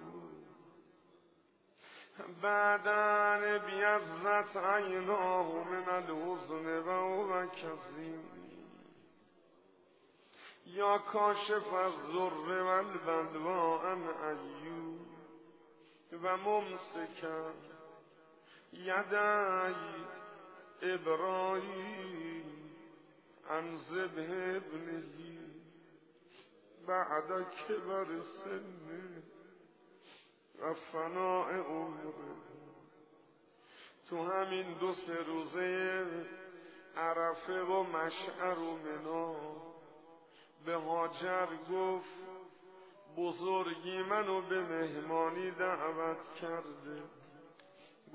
[2.42, 8.45] بعدن بیزت عیناه من الحزن و او کظیم.
[10.66, 14.08] یا کاشف از ذر و البلوا ان
[16.24, 17.54] و ممسکن
[18.74, 19.76] یدی
[20.82, 22.46] ابراهیم
[23.50, 25.40] عن زبه ابنهی
[26.88, 29.24] بعد کبر سنه
[30.62, 32.36] و فناع عمره.
[34.10, 36.06] تو همین دو سه روزه
[36.98, 38.78] عرفه و مشعر و
[40.66, 42.26] به هاجر گفت
[43.18, 47.04] بزرگی منو به مهمانی دعوت کرده.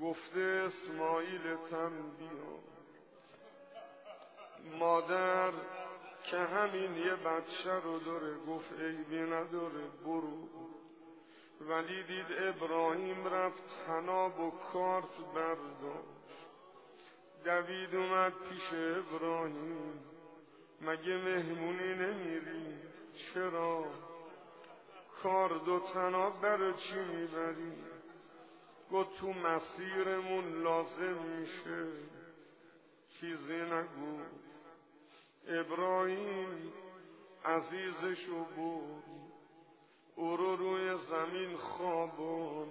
[0.01, 2.59] گفته اسماعیل تن بیا.
[4.79, 5.51] مادر
[6.23, 10.47] که همین یه بچه رو داره گفت عیبی نداره برو.
[11.61, 16.21] ولی دید ابراهیم رفت تناب و کارت برداشت.
[17.45, 20.10] دوید اومد پیش ابراهیم.
[20.81, 22.75] مگه مهمونی نمیری؟
[23.13, 23.85] چرا؟
[25.23, 27.73] کار دو تناب برای چی می‌بری؟
[28.91, 31.87] گفت تو مسیرمون لازم میشه.
[33.19, 34.19] چیزی نگو.
[35.47, 36.73] ابراهیم
[37.45, 39.03] عزیزشو بود
[40.15, 42.67] او رو روی زمین خوابون.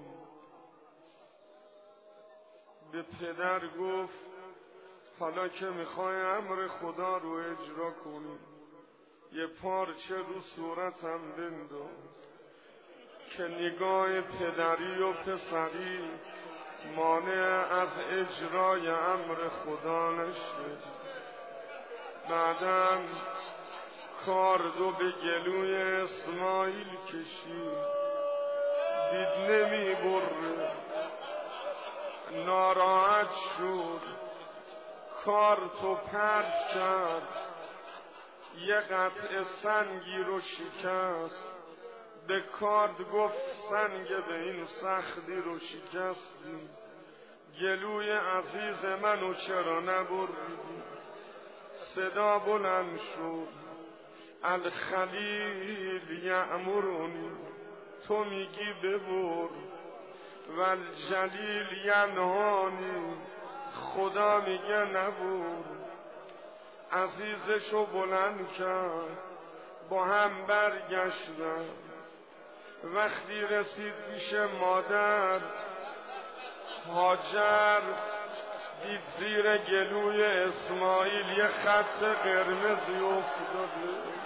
[2.92, 4.29] به پدر گفت
[5.20, 8.38] حالا که می‌خوای امر خدا رو اجرا کنی
[9.32, 12.10] یه پارچه رو صورتم بنداز
[13.36, 16.10] که نگاه پدری و پسری
[16.96, 20.78] مانع از اجرای امر خدا نشه.
[22.30, 22.98] بعدا
[24.78, 28.00] دو به گلوی اسماعیل کشید
[29.10, 30.72] دید نمی بره.
[32.46, 34.19] ناراحت شد.
[35.24, 37.28] تو پرد کرد.
[38.66, 41.44] یه قطع سنگی رو شکست.
[42.26, 43.38] به کارد گفت
[43.70, 46.68] سنگ به این سختی رو شکستی
[47.60, 50.82] گلوی عزیز منو چرا نبردی؟
[51.94, 53.48] صدا بلند شد.
[54.42, 57.30] الخلیل یعمرونی
[58.08, 59.48] تو میگی ببر.
[60.56, 63.16] و الجلیل ینهانی.
[63.74, 65.64] خدا میگه نبور
[66.92, 69.18] عزیزشو بلند کرد
[69.90, 71.64] با هم برگشتن.
[72.84, 75.40] وقتی رسید پیش مادر
[76.94, 77.80] هاجر
[78.82, 84.20] دید زیر گلوی اسماعیل یه خط قرمزی افتاده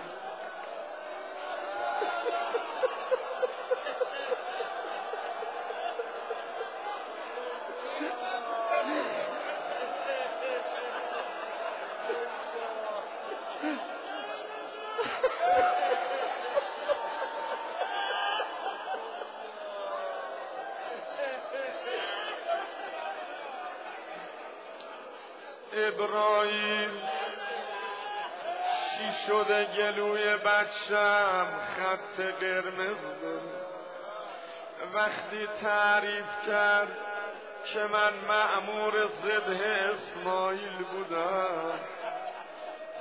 [25.76, 26.90] ابراهیم
[28.90, 31.46] شی شده گلوی بچم
[31.76, 33.50] خط قرمز بود.
[34.94, 36.96] وقتی تعریف کرد
[37.72, 38.92] که من معمور
[39.22, 41.80] زده اسماعیل بودم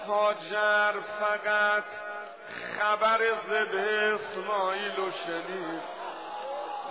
[0.08, 1.84] هاجر فقط
[2.80, 5.82] خبر زده اسماعیل و شنید.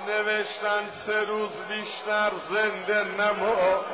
[0.06, 3.84] نوشتن سه روز بیشتر زنده نما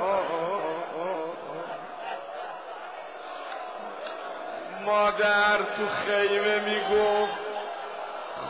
[4.89, 7.39] مادر تو خیمه می‌گفت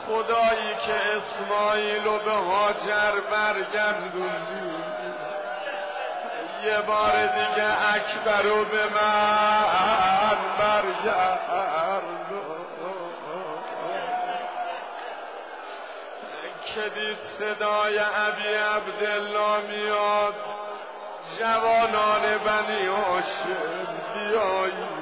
[0.06, 4.78] خدایی که اسماعیل رو به هاجر برگردوندی.
[6.64, 11.38] یه بار دیگه اکبر رو به من برگرد
[16.94, 20.34] دید صدای عبی عبدالله میاد
[21.38, 24.97] جوانان بنی هاشم بیایی.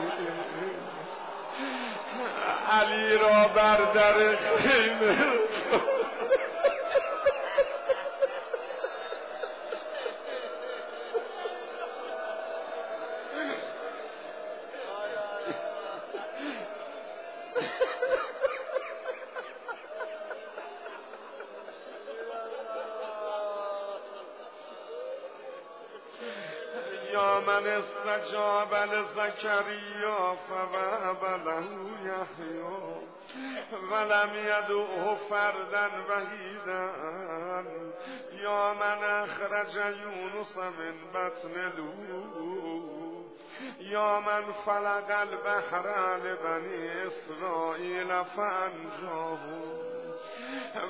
[2.76, 5.16] علی را بر در خیمه
[27.78, 31.64] استجاب لزکریا فوهب له
[32.04, 33.06] یحیا
[33.90, 36.90] ولم یدعه فردا وحیدا
[38.42, 41.72] یا من اخرج یونس من بطن
[43.80, 49.38] یا من فلق البحر لبنی اسرائیل فانجاه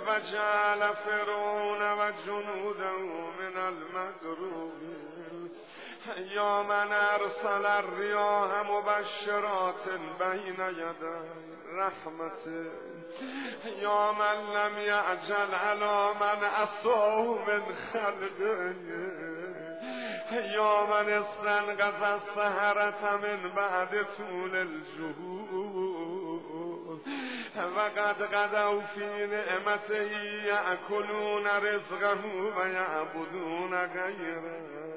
[0.07, 2.93] و جعل فرعون و جنوده
[3.39, 5.06] من المغروبین
[6.35, 9.89] یا من ارسل الریاح مبشرات
[10.19, 11.17] بین یدی
[11.73, 12.47] رحمت.
[13.81, 18.75] یا من لم یعجل علی من اصاه من خلقه
[20.55, 26.17] یا من استنقذ السهرت من بعد طول الجهود.
[27.77, 30.05] و قد قدوا فی نعمته
[30.45, 32.19] یأکلون رزقه
[32.57, 34.96] و یعبدون غیره.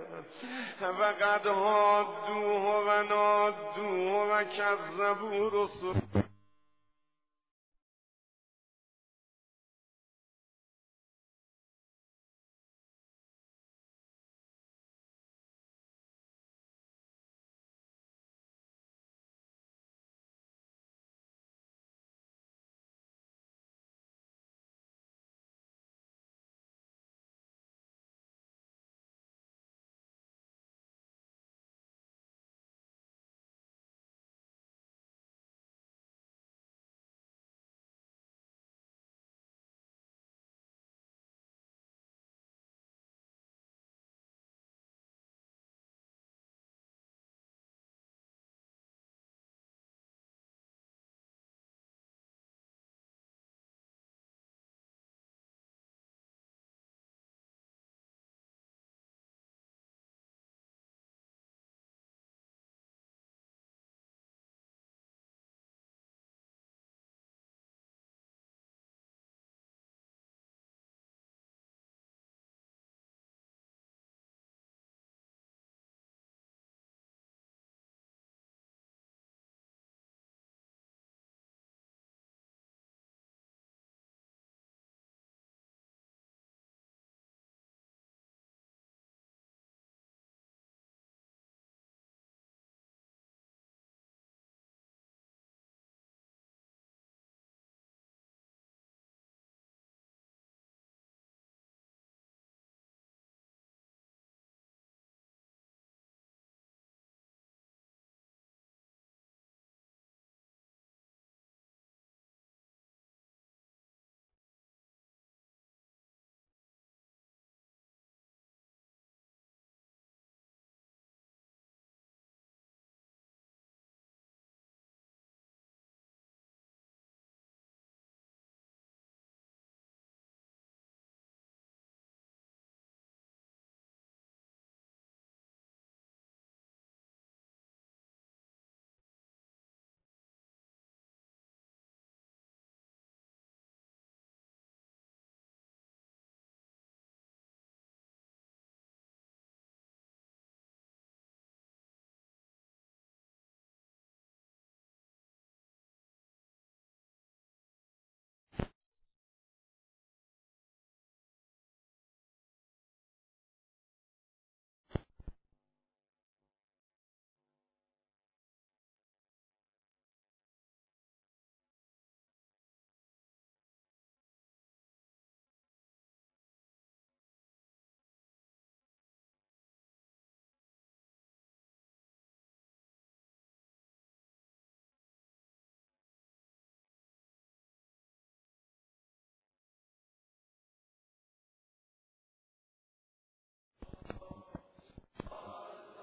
[0.81, 5.95] و قد هادوه و نادوه و کذبو رسول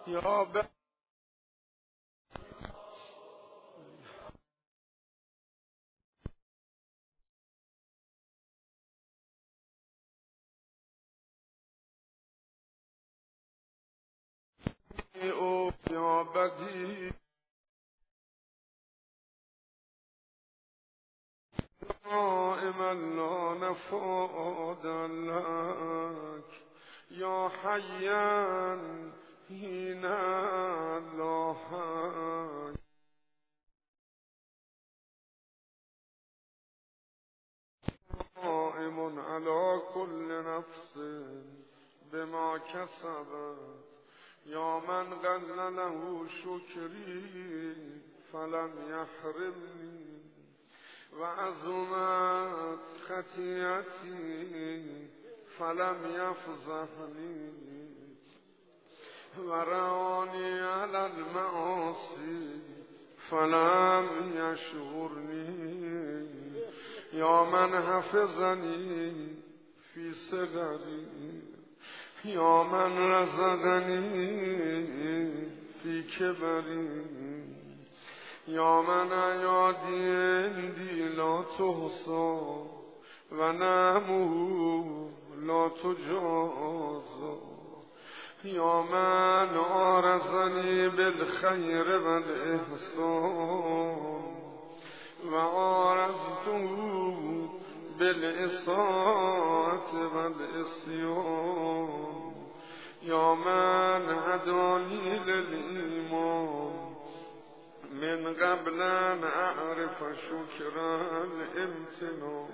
[0.07, 0.71] يا بعد
[15.91, 17.11] يا بديع
[22.05, 26.63] دائما لا نفاد لك.
[27.11, 29.13] يا حيان
[29.51, 31.55] هنا لا
[38.37, 40.99] قائم على كل نفس
[42.13, 43.85] بما كسبت
[44.47, 47.75] يا من قل له شكري
[48.33, 50.23] فلم يحرمني
[51.19, 55.09] وعظمت خطيئتي
[55.59, 57.86] فلم يفضحني
[59.39, 62.61] وراني على المعاصي
[63.31, 66.27] فلم يشغرني
[67.13, 69.35] يا من حفظني
[69.95, 71.07] في صغري
[72.25, 74.27] يا من رزقني
[75.83, 77.07] في كبري
[78.49, 80.11] یا من عیادی
[80.47, 82.37] اندی لا تحصا
[83.33, 85.09] و نمو
[85.47, 87.46] لا تجازا
[88.45, 93.97] یا من آرزنی بالخیر و الاحسان
[95.33, 96.59] و آرزتو
[97.99, 101.89] بالإصاعة والإصيان
[103.03, 106.97] یا من هدانی للإيمان
[107.93, 112.49] من قبل ان اعرف شکر الامتنان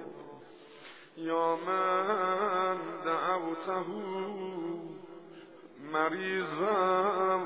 [1.16, 3.86] یا من دعوته
[5.92, 7.40] مریضا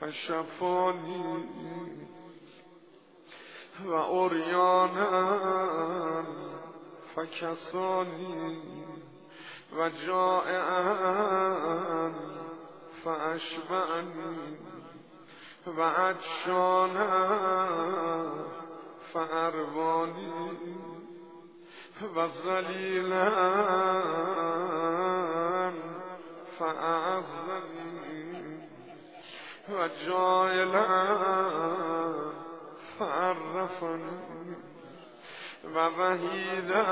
[0.00, 1.42] فشفانی
[3.84, 5.38] و اوریانا
[7.16, 8.62] فکسانی
[9.78, 11.32] و جائعا
[13.04, 14.56] فاشبعنی
[15.66, 17.28] و عطشانا
[19.12, 20.78] فاروانی
[22.16, 23.30] و ظلیلا
[26.62, 28.58] فاعزنی
[29.68, 30.86] و جایلا
[32.98, 34.56] فعرفنی
[35.74, 36.84] و وحیدا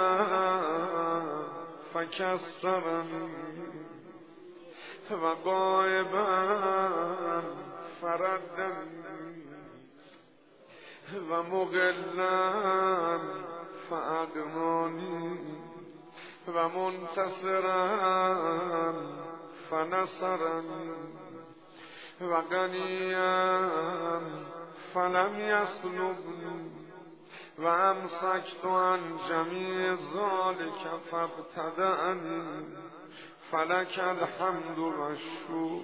[1.94, 3.30] فکسرنی
[5.10, 6.26] و غایبا
[8.00, 9.00] فردني
[11.30, 12.40] ومغلا
[13.90, 15.38] فأغناني
[16.48, 17.80] ومنتصرا
[19.70, 20.92] فنصرني
[22.20, 23.60] وغنيا
[24.94, 26.70] فلم يسلبني
[27.58, 32.64] وامسكت عن جميع ذلك فابتدأني
[33.50, 35.80] فلك الحمد والشكر.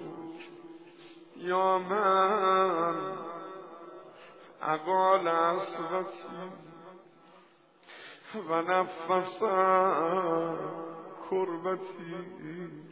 [1.37, 3.17] یا من
[4.61, 6.51] اقال اصبتی
[8.49, 9.39] و نفس
[11.29, 12.86] کربتی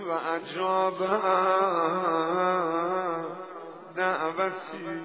[0.00, 0.98] و اجاب
[3.96, 5.02] دعوتی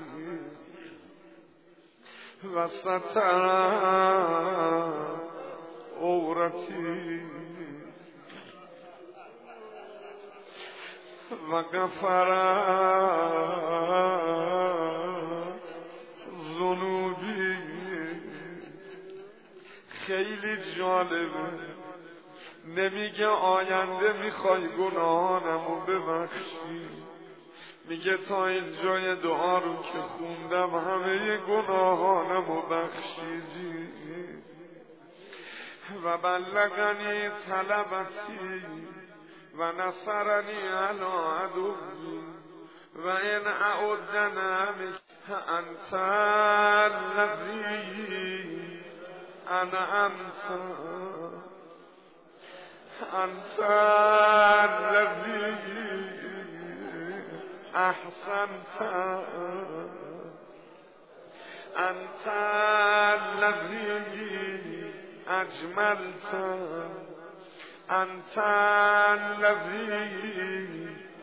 [2.55, 3.45] و ستر
[6.01, 7.21] عورتی
[11.51, 12.29] و غفر
[16.57, 17.57] زنوبی
[19.89, 21.66] خیلی جالبه.
[22.75, 26.89] نمیگه آینده می‌خوای گناهانمو ببخشی.
[27.85, 33.87] میگه تا اینجای دعا رو که خوندم همه گناهانمو بخشیدی.
[36.03, 38.65] و بلغنی طلبتی
[39.57, 42.21] و نصرنی علا عدوی
[42.95, 44.67] و این اعودنا
[45.47, 45.93] انت
[46.83, 47.63] الذی
[49.47, 51.36] انا انت.
[57.75, 58.81] أحسنت
[61.77, 62.27] أنت
[63.21, 63.97] الذي
[65.27, 66.33] أجملت
[67.91, 68.37] أنت
[69.19, 70.17] الذي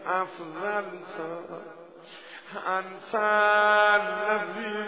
[0.07, 1.17] أفضلت
[2.67, 3.15] أنت
[4.01, 4.85] الذي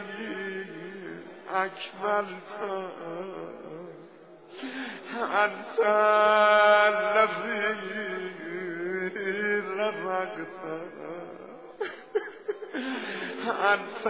[1.50, 2.52] أكملت
[5.22, 5.80] انت
[6.88, 7.76] الذي
[9.78, 10.36] رزقت
[13.72, 14.06] انت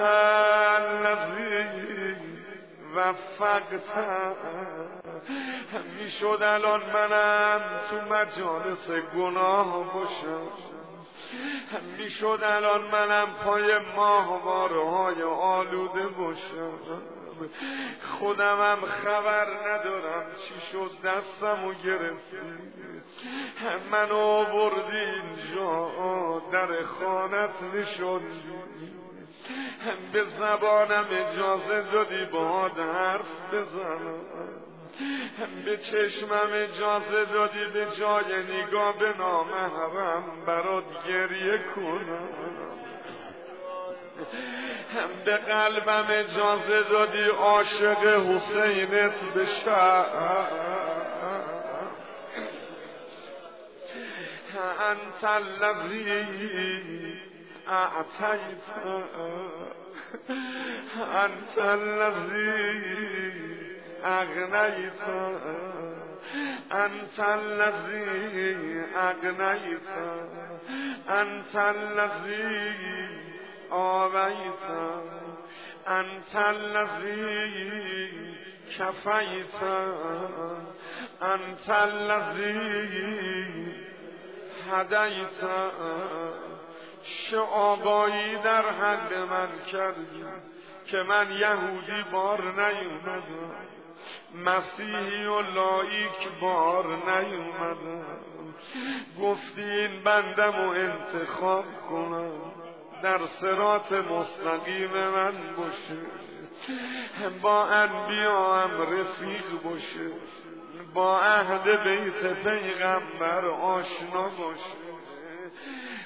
[0.77, 2.17] الذی
[2.95, 3.73] وفقت
[5.99, 10.49] می‌شد الان منم تو مجالس گناه باشم
[11.99, 16.73] می‌شد الان منم پای ماهواره آلوده باشم.
[18.19, 22.37] خودمم خبر ندارم چی شد دستم و گرفتی.
[23.91, 25.91] منو بردی اینجا
[26.53, 28.57] در خانت نشوندی
[30.13, 34.21] به زبانم اجازه دادی با حرف بزنم.
[35.65, 42.29] به چشمم اجازه دادی به جای نگاه به نامحرم برات گریه کنم.
[45.25, 50.05] به قلبم اجازه دادی عاشق حسینت بشم.
[54.91, 56.11] انت الذی
[57.69, 58.67] اعطیت.
[61.25, 62.53] انت الذی
[64.05, 65.03] اغنیت.
[66.71, 69.89] انت الذی اغنیت.
[71.09, 73.36] انت الذی
[73.71, 74.71] آویت
[75.87, 78.11] انت الذی
[78.79, 79.63] کفیت
[81.23, 82.97] انت الذی
[84.73, 85.41] هدیت.
[87.31, 90.25] شعابایی در حد من کردی
[90.87, 93.67] که من یهودی بار نیومدم.
[94.35, 98.05] مسیحی و لایک بار نیومدم.
[99.21, 102.66] گفتی این بندم و انتخاب کنم.
[103.03, 105.99] در سرات مستقیم من باشه.
[107.43, 110.11] با انبیا هم رفیق باشه.
[110.95, 114.77] با عهد بیت پیغمبر آشنا باشه.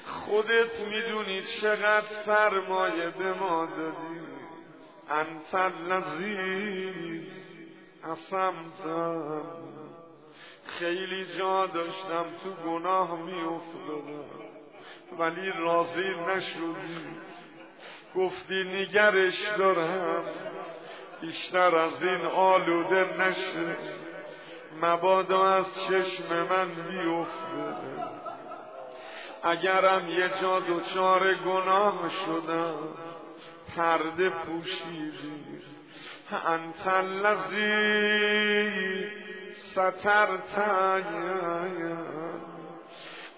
[0.05, 4.21] خودت می‌دونی چقدر سرمایه به ما دادی.
[5.09, 7.27] انت الذی
[8.03, 9.41] اصمتم.
[10.65, 14.40] خیلی جا داشتم تو گناه میافتادم.
[15.19, 17.07] ولی راضی نشدی.
[18.15, 20.23] گفتی نگرش دارم.
[21.21, 23.75] بیشتر از این آلوده نشه.
[24.81, 28.11] مبادا از چشم من بیفته.
[29.43, 32.75] اگرم یه جا دوچار گناه شدم
[33.75, 35.61] پرده پوشیدی.
[36.31, 38.31] انت الذی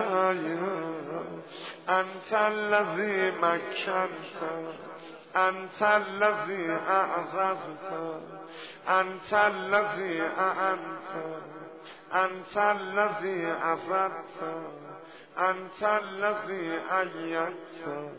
[1.89, 4.96] انت الذی مکنت
[5.37, 8.21] أنت الذي أعززت
[8.89, 11.41] أنت الذي أعنت
[12.15, 14.67] أنت الذي أفدت
[15.39, 18.11] أنت الذي أيدت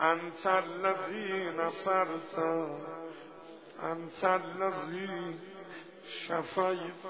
[0.00, 2.38] أنت الذي نصرت
[3.82, 5.38] أنت الذي
[6.26, 7.04] شفيت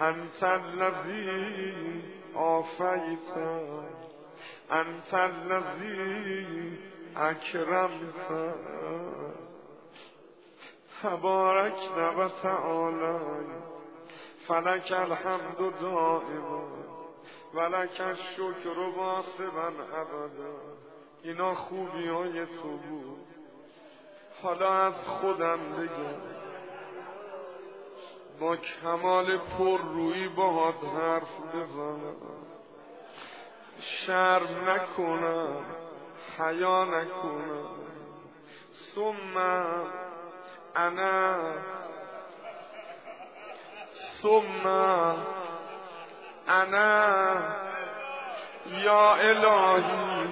[0.00, 2.02] أنت الذي
[2.36, 3.36] أوفيت
[4.72, 8.54] أنت الذي اکرمت
[11.02, 11.74] تبارک
[12.18, 13.18] و تعالی
[14.48, 16.68] فلک الحمد دائما.
[17.54, 20.54] ولک الشکر واسبا ابدا.
[21.22, 23.26] اینا خوبی های تو بود.
[24.42, 26.38] حالا از خودم بگم.
[28.40, 32.16] با کمال پر روی باهات حرف بزنم.
[33.80, 35.77] شرم نکنم.
[36.38, 37.68] حیا نکنم
[38.94, 39.38] ثم
[40.76, 41.38] انا
[44.22, 44.66] ثم
[46.48, 47.36] انا
[48.68, 50.28] یا الهی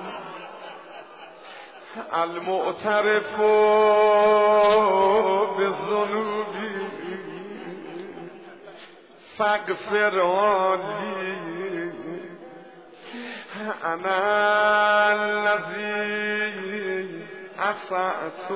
[2.12, 3.36] المعترف
[5.56, 6.86] به ذنوبی
[9.38, 10.20] فاغفر
[13.66, 16.56] أنا الذي
[17.58, 18.50] أسأت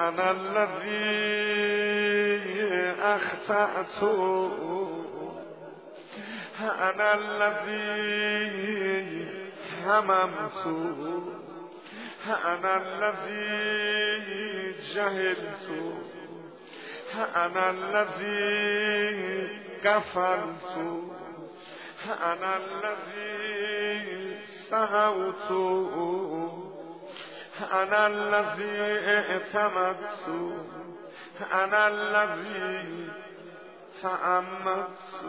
[0.00, 1.38] أنا الذي
[3.00, 4.02] أخطأت.
[6.60, 8.08] أنا الذي
[9.84, 10.64] هممت.
[12.30, 14.08] أنا الذي
[14.94, 15.68] جهلت
[17.36, 19.48] أنا الذي
[19.84, 20.76] كفرت
[22.06, 24.38] أنا الذي
[24.70, 25.50] سهوت
[27.72, 30.26] أنا الذي اعتمدت
[31.52, 33.08] أنا الذي
[34.02, 35.24] تأمدت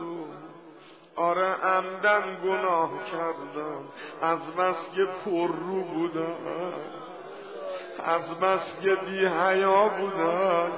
[1.19, 3.83] آره عمدن گناه کردم.
[4.21, 6.73] از بس که پر رو بودم.
[8.05, 10.71] از بس که بی حیا بودم.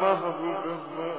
[0.00, 1.16] محبوب من.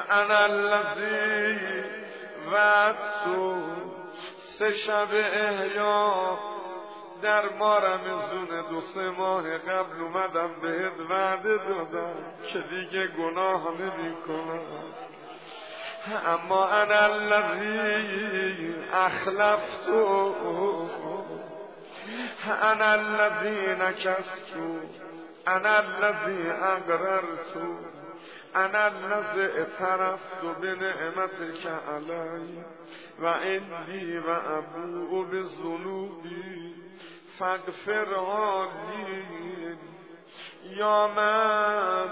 [0.10, 1.58] انا الذي
[2.52, 3.69] وعدت
[4.60, 6.38] سه شب احیا
[7.22, 12.14] در ما رمزون دو سه ماه قبل اومدم بهت وعده دادم
[12.52, 14.60] که دیگه گناه نمی کنم
[16.26, 19.88] اما انا الذی اخلفت.
[22.62, 24.54] انا الذی نکست.
[25.46, 27.56] انا الذی اقررت.
[28.54, 32.64] انا الذی اعترفت بنعمتك علی.
[33.20, 36.74] و اندی و ابو به ذنوبی
[37.38, 38.14] فغفر
[40.64, 42.08] یا من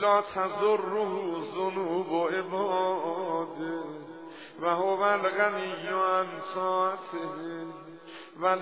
[0.00, 3.82] لا تزره ذنوب عباده
[4.60, 5.18] و هو
[5.94, 7.66] عن طاعته
[8.40, 8.56] و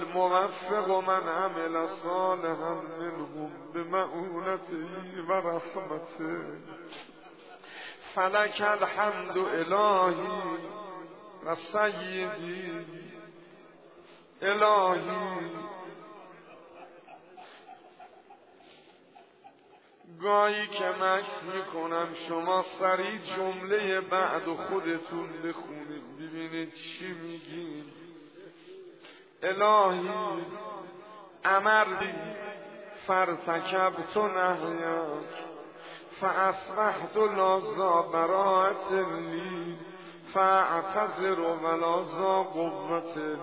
[1.00, 4.86] من عمل صالحا منهم بمعونته
[5.28, 6.42] و رحمته
[8.14, 10.81] فلک الحمد الهی
[11.46, 12.26] و سیدی
[14.42, 15.50] الهی.
[20.22, 27.84] گاهی که مکس می‌کنم شما سریع جمله بعد و خودتون بخونید ببینید چی میگین
[29.42, 30.10] الهی
[31.44, 32.14] امردی
[33.06, 35.42] فرتکبت نهیک
[36.20, 39.91] فاصبحت لازا براعت لی.
[40.34, 43.38] فاعتذر ولا ذا قوت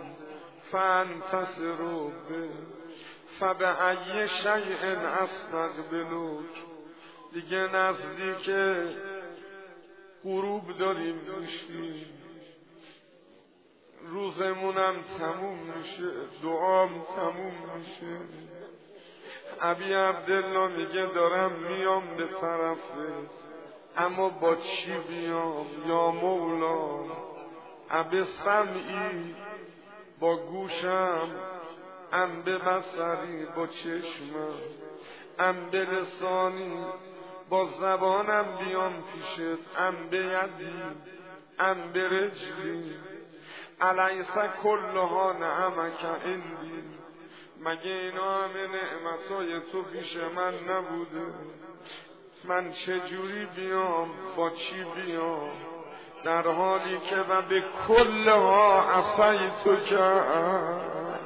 [0.71, 1.77] فانتصر
[2.29, 2.49] به
[3.39, 6.45] فبعی شیء استقبلوک
[7.33, 8.49] دیگه نزدیک
[10.23, 12.05] غروب داریم میشیم.
[14.05, 16.11] روزمونم تموم میشه
[16.43, 18.19] دعام تموم میشه.
[19.61, 23.38] ابی عبدالله میگه دارم میام به طرفت
[23.99, 26.99] اما با چی بیام؟ یا مولا؟
[27.89, 29.35] اب سمعی
[30.19, 31.29] با گوشم
[32.13, 34.53] ام به بسری با چشمم
[35.39, 36.85] ام به لسانی
[37.49, 40.81] با زبانم بیام پیشت ام به یدی
[41.59, 42.95] ام به رجلی.
[43.81, 46.83] علیس کلها نعمک اندی
[47.59, 51.33] مگه اینا همه نعمتای تو پیش من نبوده؟
[52.43, 55.49] من چجوری بیام؟ با چی بیام؟
[56.23, 61.19] در حالی که و به کلها عصای تو کرد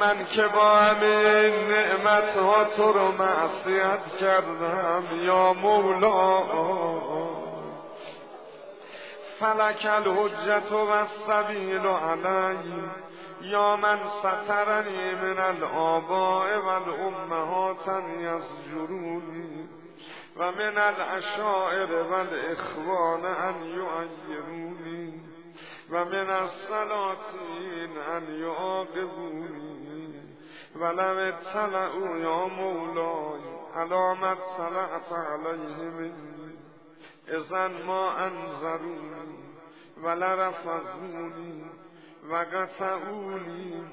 [0.00, 6.42] من که با همه نعمت ها تو رو معصیت کردم یا مولا.
[9.40, 12.90] فلک الحجت و السبیل علی.
[13.42, 19.68] یا من سترنی من الآباء و الامهات از جرونی
[20.36, 25.20] و من الاشائر و الاخوان ان یعیرونی
[25.90, 30.14] و من السلاطین ان یعاقبونی
[30.76, 33.40] ولو اطلعوا یا مولای
[33.76, 36.58] علامت طلعت علیه منی
[37.28, 39.38] ازن ما انظرونی
[40.02, 41.64] ولرفضونی
[42.30, 43.84] و قطعونی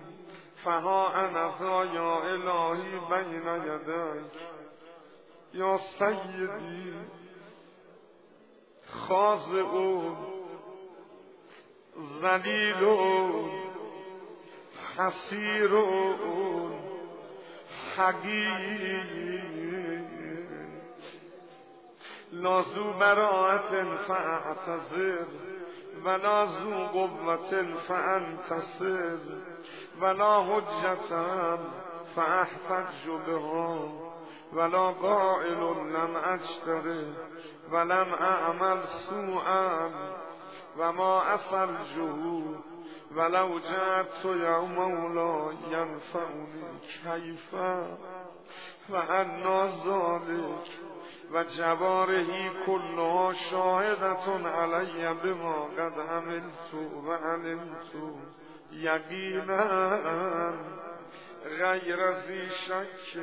[0.64, 4.57] فها انا یا الهی بین یدک
[5.53, 6.94] یا سیدی
[8.90, 10.18] خاضعون
[12.22, 13.49] ذلیلون
[14.98, 16.74] حسیرون
[17.98, 19.28] حقیر.
[22.32, 25.26] لازو براعت فاعتذر
[26.06, 29.18] ولا ذو قوة فانتصر
[30.02, 31.57] ولا حجة
[32.15, 34.07] فاحتج بها.
[34.53, 35.60] ولا قائل
[35.94, 37.06] لم اجتره
[37.72, 39.90] ولم اعمل سوءا
[40.78, 42.64] و ما اصل جهود
[43.15, 43.60] ولو
[44.22, 47.98] تو یا مولا ینفعونی کیفا
[48.90, 48.95] و
[49.86, 50.69] ذالک
[51.34, 56.74] و جوارهی کلها شاهدتون علی بما قد عملت
[57.07, 57.91] و علمت
[58.72, 60.53] یقینا
[61.60, 62.26] غیر از
[62.68, 63.19] شک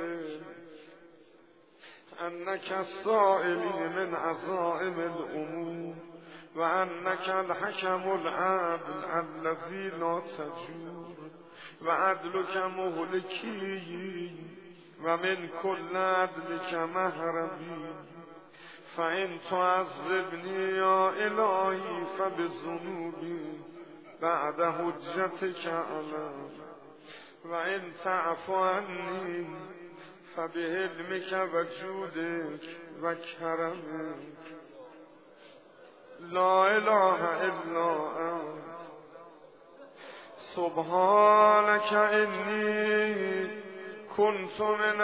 [2.21, 5.95] انک السائلی من عزائم الامور
[6.57, 11.17] و انک الحکم العدل الذی لا تجور
[11.83, 11.91] و
[12.69, 14.31] مهلکی
[15.05, 17.89] و من کل عدلک محرمی
[18.97, 23.41] فان تعذبنی یا الهی فبذنوبی
[24.21, 26.51] بعد حجتك علم
[27.45, 27.55] و
[28.05, 28.55] تعفو
[30.39, 32.61] عنی فبهلمك و جودك
[33.03, 34.35] و کرمك
[36.21, 38.65] لا اله الا انت.
[40.57, 43.49] سبحانك انی
[44.17, 45.01] كنت من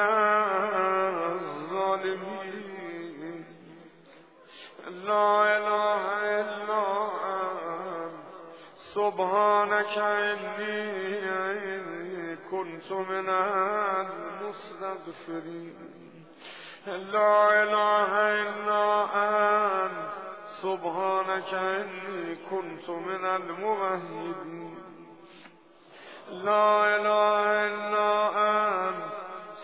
[1.73, 2.61] الظالمين
[4.86, 6.02] لا اله
[6.40, 6.85] الا
[7.27, 8.31] انت.
[8.94, 11.80] سبحانك انی
[12.51, 13.28] كنت من
[14.51, 15.74] المستغفرين.
[16.86, 18.12] لا إله
[18.43, 18.85] إلا
[19.85, 20.12] أنت.
[20.62, 24.78] سبحانك إني كنت من الموحدين.
[26.31, 28.28] لا إله إلا
[28.89, 29.12] أنت.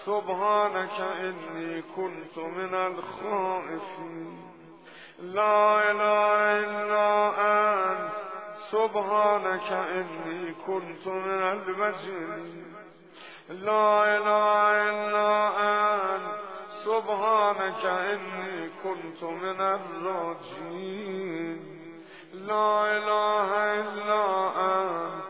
[0.04, 4.52] سبحانك إني كنت من الخائفين.
[5.18, 7.08] لا إله إلا
[7.38, 8.12] أنت.
[8.70, 12.75] سبحانك إني كنت من المجرمين.
[13.48, 15.30] لا إله إلا
[16.14, 16.36] أنت.
[16.84, 21.58] سبحانك إني كنت من الراجين.
[22.34, 23.50] لا إله
[23.80, 24.24] إلا
[24.56, 25.24] أنت.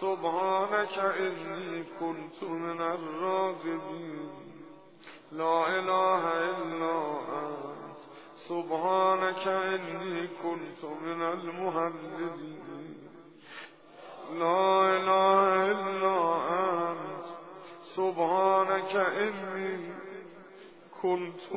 [0.00, 4.30] سبحانك إني كنت من الراغبين
[5.32, 6.96] لا إله إلا
[7.42, 7.98] أنت.
[8.48, 12.98] سبحانك إني كنت من المهللين.
[14.32, 16.18] لا إله إلا
[16.50, 16.87] أنت.
[17.98, 19.92] سبحانك إني
[21.02, 21.52] كنت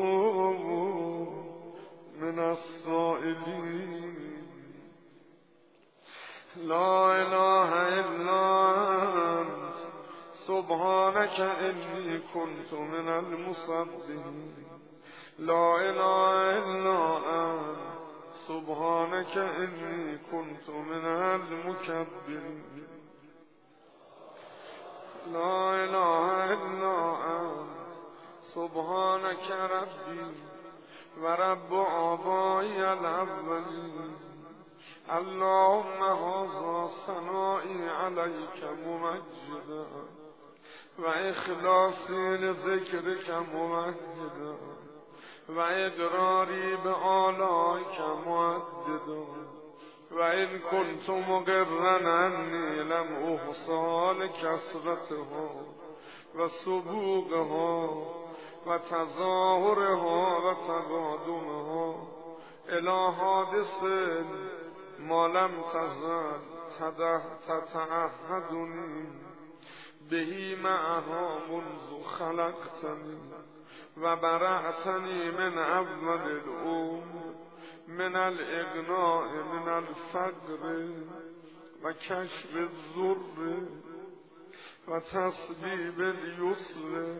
[2.21, 4.17] من السائلين
[6.57, 8.45] لا إله إلا
[9.41, 9.77] أنت.
[10.47, 14.53] سبحانك إني كنت من المصدقين.
[15.39, 16.99] لا إله إلا
[17.43, 17.81] أنت.
[18.47, 22.63] سبحانك إني كنت من المكبرين
[25.27, 27.71] لا إله إلا أنت
[28.53, 30.31] سبحانك ربي
[31.21, 34.15] ورب آبائي الأولين
[35.17, 39.85] اللهم هذا ثنائي عليك ممجدا.
[40.99, 44.57] وإخلاصي لذكرك ممهدا
[45.49, 49.40] وإدراري بآلائك مؤددا.
[50.11, 55.49] وإن كنت مقرا أني لم أحصى لكسرتها
[56.35, 58.05] وسبوقها
[58.65, 61.95] وتظاهرها وتقادمها
[62.69, 63.83] الى حادث
[64.99, 66.41] ما لم تزل
[67.47, 69.05] تتعهدني
[70.11, 73.17] به معها منذ خلقتني
[73.97, 77.30] وبرعتني من اول الامر
[77.87, 80.89] من الاغناء من الفقر
[81.83, 83.65] وكشف الضر
[84.87, 87.15] وتصبيب اليسر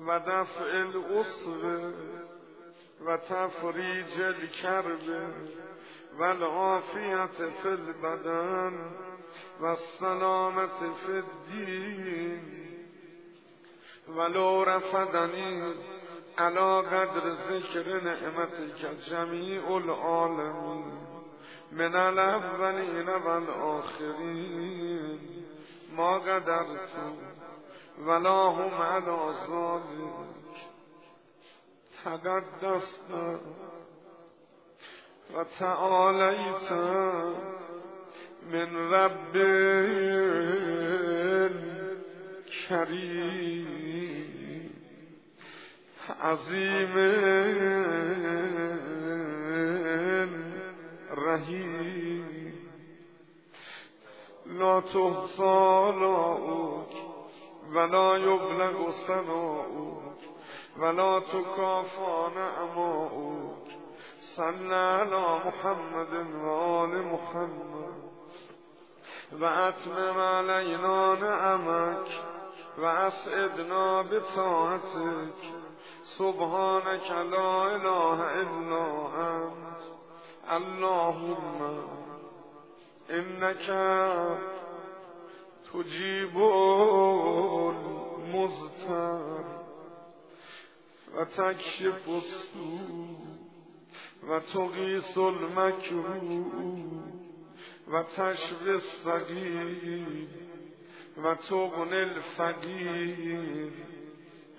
[0.00, 1.94] ودفع الاسر
[3.00, 5.32] وتفريج الكرب
[6.18, 7.26] والعافية
[7.62, 8.90] في البدن
[9.60, 12.62] والسلامة في الدين
[14.08, 15.74] ولو رفدني
[16.38, 18.80] على قدر ذكر نعمتك
[19.10, 21.12] جميع العالمين
[21.72, 24.62] من الأولين والآخرين
[25.92, 26.90] ما قدرت
[27.98, 30.32] ولا هم على ذلك
[32.04, 33.10] تقدست
[35.34, 36.72] وتعاليت
[38.42, 39.32] من رب
[42.68, 43.81] كريم
[46.08, 46.94] عظيم
[51.12, 52.54] رحيم
[54.46, 56.92] لا تحصى لاؤك
[57.74, 60.18] ولا يبلغ ثناؤك
[60.78, 63.68] ولا تكافى نعماؤك
[64.36, 68.12] صل على محمد و آل محمد.
[69.40, 72.08] و اتمم علینا نعمک
[72.78, 75.61] و اسعدنا بطاعتك
[76.04, 78.84] سبحانك لا اله الا
[79.16, 79.62] انت.
[80.50, 81.60] اللهم
[83.10, 83.66] انك
[85.72, 86.36] تجیب
[88.12, 89.44] المزتر
[91.14, 93.16] و تکشف السوء
[94.28, 96.84] و تقیس المکروه
[97.88, 100.28] و تشوی الصغیر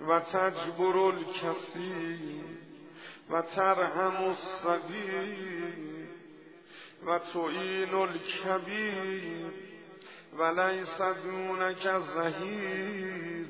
[0.08, 2.44] و تجبر الکثیر
[3.30, 5.74] و ترحم الصغیر
[7.06, 9.52] و تعین الکبیر
[10.38, 13.46] و لیس دونک زهیر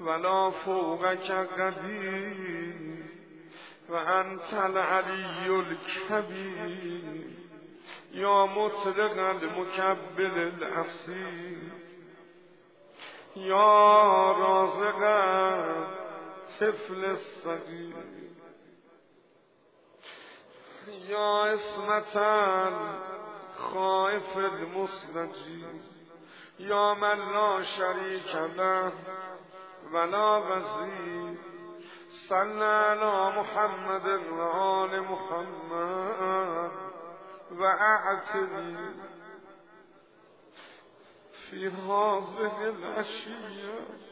[0.00, 2.76] ولا فوقک قدیر
[3.88, 7.26] و انت العلی الکبیر
[8.12, 11.55] یا مطلق المکبل الاسیر.
[13.36, 15.00] یا رازق
[16.60, 17.94] طفل الصغیر
[21.08, 22.70] یا اسمتا
[23.56, 25.80] خائف المستجیب
[26.58, 28.92] یا من لا شریک له
[29.92, 31.38] ولا وزیر.
[32.28, 34.42] صل على محمد و
[35.00, 36.70] محمد
[37.58, 37.62] و
[41.50, 44.06] فی هذه الاشیاء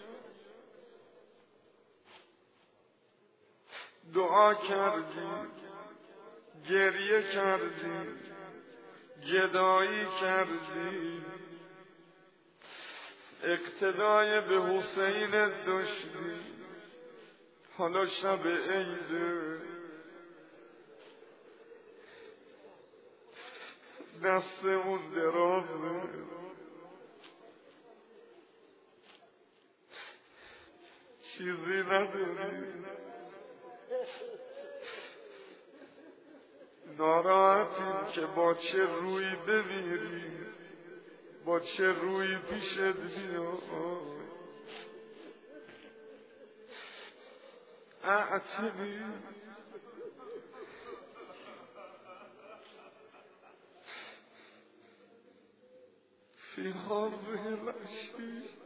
[4.15, 5.31] دعا کردی
[6.69, 8.07] گریه کردی
[9.33, 11.23] گدایی کردی
[13.43, 15.31] اقتدای به حسین
[15.67, 16.55] داشتی
[17.79, 19.61] حالا شب عیده.
[24.25, 26.34] دستمون درازه
[31.39, 32.85] چیزی نداری.
[36.99, 40.47] ناراحتیم که با چه روی بمیریم
[41.45, 43.59] با چه روی پیشت بیا
[48.05, 48.99] اعتبی
[56.55, 58.64] فی هذه الاشیاء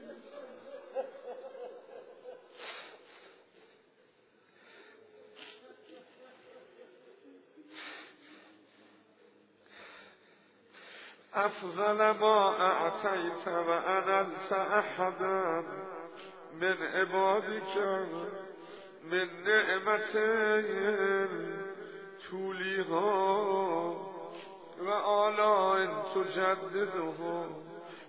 [11.34, 15.64] افضل ما اعطیت و انلت احدا
[16.60, 17.76] من عبادك
[19.04, 20.12] من نعمت
[22.30, 23.92] طولیها
[24.80, 27.46] و آلاء تجددها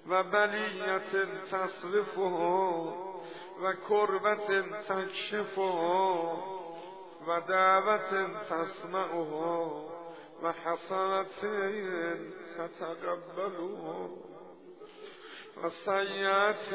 [0.10, 1.12] و بلیت
[1.52, 2.94] تصرفها
[3.64, 4.48] و کربت
[4.88, 6.34] تکشفها
[7.28, 8.10] و دعوت
[8.50, 9.99] تسمعها.
[10.44, 11.40] و حسنت
[12.58, 14.10] تتقبلها
[15.64, 16.70] و سیعت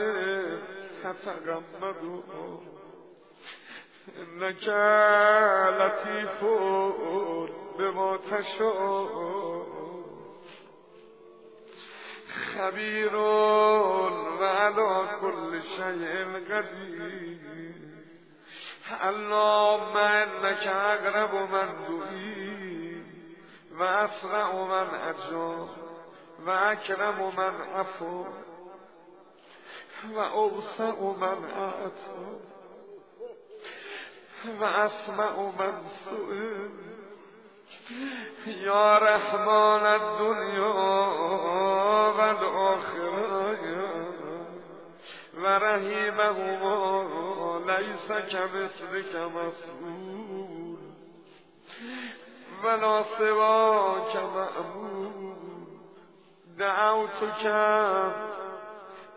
[1.02, 2.60] تتقبلها
[4.16, 4.68] انك
[5.78, 6.42] لطیف
[7.78, 9.64] بما تشاء
[12.54, 17.74] خبیر و علا کل شیء قدیر.
[19.02, 22.43] اللهم انك اقرب من دعی.
[23.78, 25.68] و اسرع من اجاب
[26.46, 28.24] و اکرم من عفو
[30.14, 32.40] و اوسع من اعطا
[34.60, 35.74] و اسمع من
[36.05, 36.70] سئل
[38.46, 40.74] یا رحمان الدنیا
[42.16, 43.59] و الاخره
[45.34, 47.05] و رحیمهما
[47.66, 50.13] لیس کمثلک مسئول
[52.64, 55.34] ولا سواک معمول
[56.58, 58.12] دعوتو کم.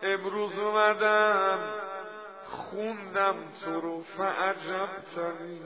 [0.02, 1.58] امروز اومدم.
[2.46, 4.02] خوندم تو رو.
[4.02, 5.60] فعجبتنی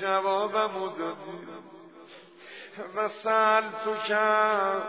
[0.00, 1.48] جوابمو دادی.
[2.96, 4.82] و سأل تو کم.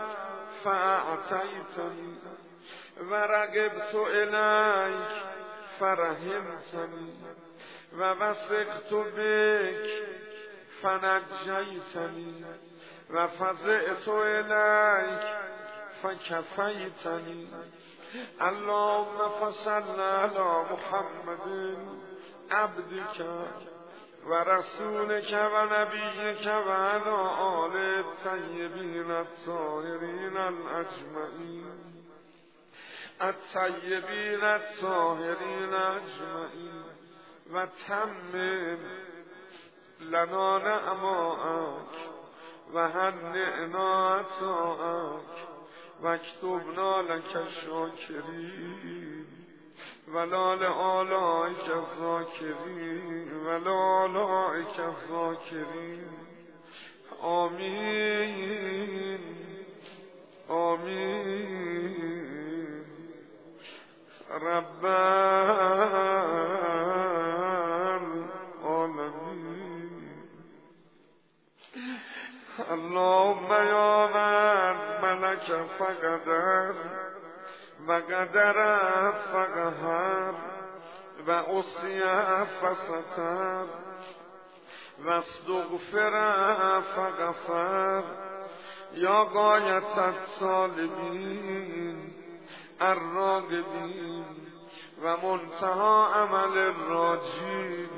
[0.64, 2.18] فاعتیتنی
[3.10, 5.08] و رقبت الیک.
[5.78, 7.12] فرحمتنی
[7.92, 10.29] و وسقت بک.
[10.82, 12.44] فنجیتنی
[13.10, 15.26] و فزعت الیک
[16.02, 17.48] فکفیتنی
[18.40, 21.76] اللهم فصل على محمد
[22.50, 23.26] عبدك
[24.26, 31.64] و رسول که و نبی که و علا آل طیبین الطاهرین الاجمعین.
[33.20, 36.84] الطیبین الطاهرین اجمعین
[37.52, 38.78] و تمم
[40.00, 41.96] لنا نعماءک
[42.74, 45.48] و هنئنا عطاءک
[46.02, 46.18] و
[47.66, 49.26] شاکرین
[50.08, 56.04] ولال آلائک الذاکرین ولال آلائک الذاکرین.
[57.20, 59.18] آمین.
[60.48, 61.80] آمین.
[64.30, 64.86] رب
[72.70, 76.74] اللهم یا من ملک فقدر
[77.86, 78.58] و قدر
[79.10, 80.34] فقهر
[81.26, 83.66] و اصیه فستر
[85.04, 86.14] و استغفر
[86.80, 88.02] فغفر.
[88.94, 91.40] یا قایت الطالبین
[92.80, 94.24] الراقبین
[95.02, 97.90] و منتها عمل الراجین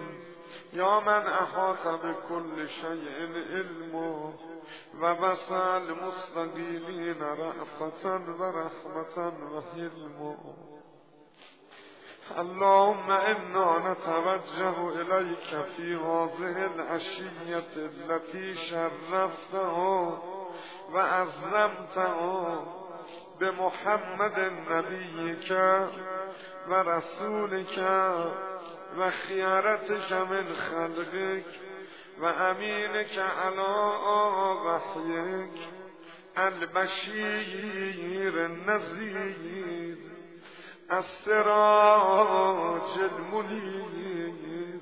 [0.72, 4.51] یا من احاط به کل شیء علمه
[5.00, 10.36] و وسع المستقیمین رأفتا و رحمتا و حلما
[12.36, 19.66] اللهم انا نتوجه الیک فی هذه العشیت التي شرفته
[20.92, 22.14] و عظمته
[23.38, 24.40] به محمد
[24.70, 25.52] نبیک
[26.68, 27.78] و رسولک
[32.20, 33.76] و و امینک علا
[34.64, 35.56] وحیک
[36.36, 39.96] البشیر النذیر
[40.90, 42.30] السراج
[42.98, 44.80] المنیر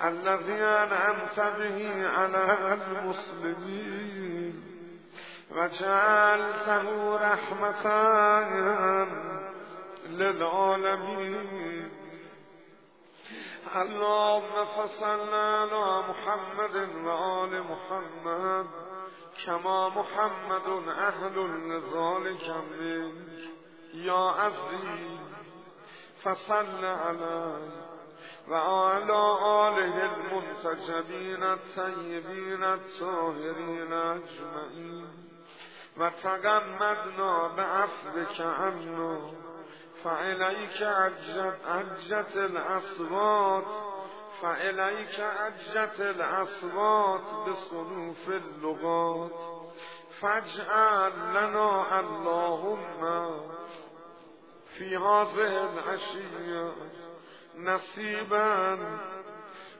[0.00, 4.54] الذي انعمت به على المسلمين
[5.50, 7.86] وجعلته رحمة
[10.08, 11.90] للعالمين
[13.76, 18.66] اللهم فصل على محمد وآل محمد
[19.46, 21.36] كما محمد أهل
[21.68, 23.50] لذلك منك
[23.94, 25.18] يا عزيز
[26.22, 27.88] فصل عليه
[28.48, 29.20] وعلى
[29.68, 35.28] آله المنتجبين الطيبين الطاهرين أجمعين.
[35.98, 39.47] وتغمدنا بعفوك عنا
[40.04, 43.64] فإليك عجت, عجت الأصوات
[44.42, 49.58] فإليك عجت الأصوات بصنوف اللغات.
[50.20, 53.00] فاجعل لنا اللهم
[54.78, 56.72] في هذه العشية
[57.56, 58.78] نصيبا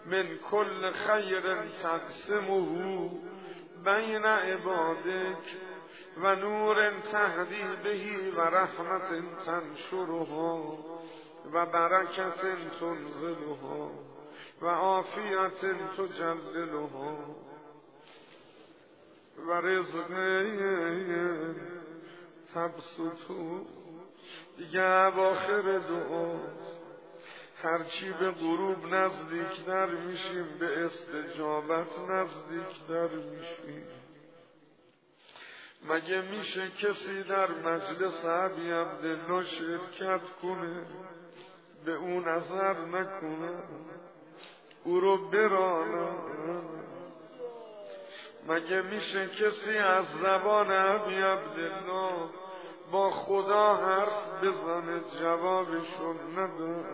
[0.06, 3.10] من كل خير تقسمه
[3.84, 5.67] بين عبادك.
[6.22, 9.08] و نور تهدی بهی و رحمت
[9.46, 10.26] تنشره
[11.52, 12.40] و برکت
[12.80, 13.90] تنزله
[14.62, 15.60] و عافیت
[15.96, 16.88] تجلله
[19.46, 20.10] و رزق
[22.54, 23.66] تبسطو.
[24.56, 26.78] دیگه اواخر دعاست
[27.62, 33.97] هرچی به غروب نزدیک در میشیم به استجابت نزدیک در میشیم.
[35.84, 40.86] مگه میشه کسی در مجلس عبی عبدالله شرکت کنه؟
[41.84, 43.62] به او نظر نکنه؟
[44.84, 46.08] او رو برانه؟
[48.48, 52.30] مگه میشه کسی از زبان عبی عبدالله
[52.92, 56.84] با خدا حرف بزنه؟ جوابشون نده.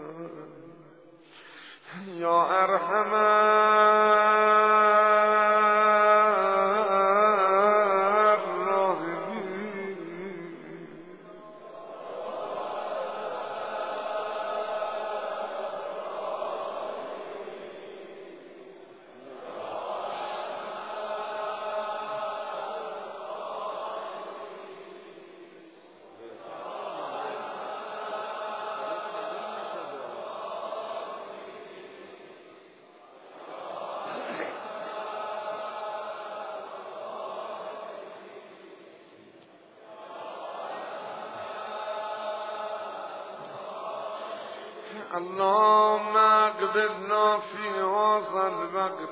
[2.06, 3.18] یا ارحمه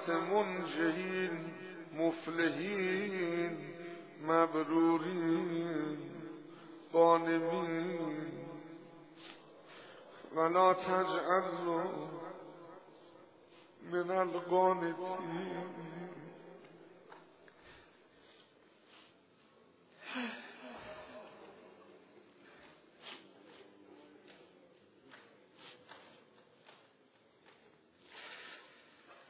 [0.02, 1.52] الوقت منجهين
[1.92, 3.74] مفلحين
[4.22, 6.10] مبرورين
[6.94, 8.32] غانمين
[10.34, 12.08] ولا تجعلنا
[13.82, 15.82] من القانتین.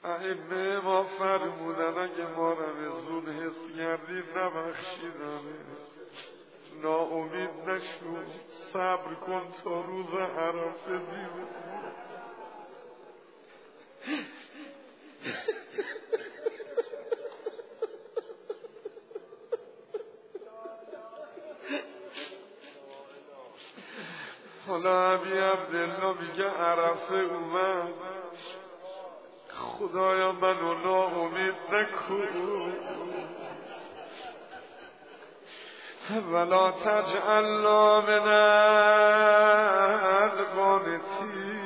[0.05, 5.41] ائمه ما فرمودن اگه ما رمزون حس کردیم نبخشیدنه
[6.83, 8.25] ناامید نشو.
[8.73, 11.47] صبر کن تا روز عرفه بیمه
[24.67, 28.62] حالا عبی عبدالله میگه عرفه اومد.
[29.79, 32.73] خدایا منو ناامید نکن.
[36.33, 38.29] ولا تجعلنا من
[40.29, 41.63] القانتين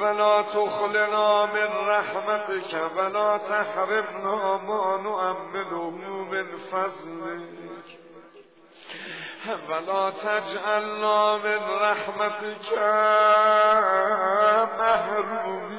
[0.00, 5.90] ولا تخلنا من رحمتك ولا تحرمنا ما نؤمله
[6.30, 7.88] من فضلك
[9.70, 12.68] ولا تجعلنا من رحمتك
[14.80, 15.71] محرومين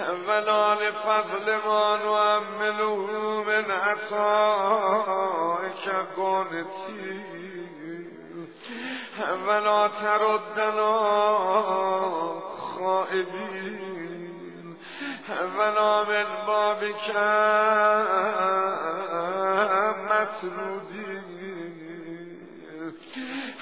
[0.00, 3.06] ولا لفضل ما نعمله
[3.42, 5.04] من عطائك
[6.16, 7.34] قانتين
[9.46, 10.94] ولا تردنا
[12.78, 13.94] خائبين
[15.58, 17.06] ولا من بابك
[20.10, 21.34] مطرودين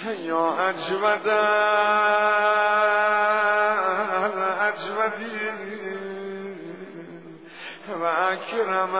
[0.06, 0.72] يا
[7.88, 8.96] أجود الأجودين وأكرم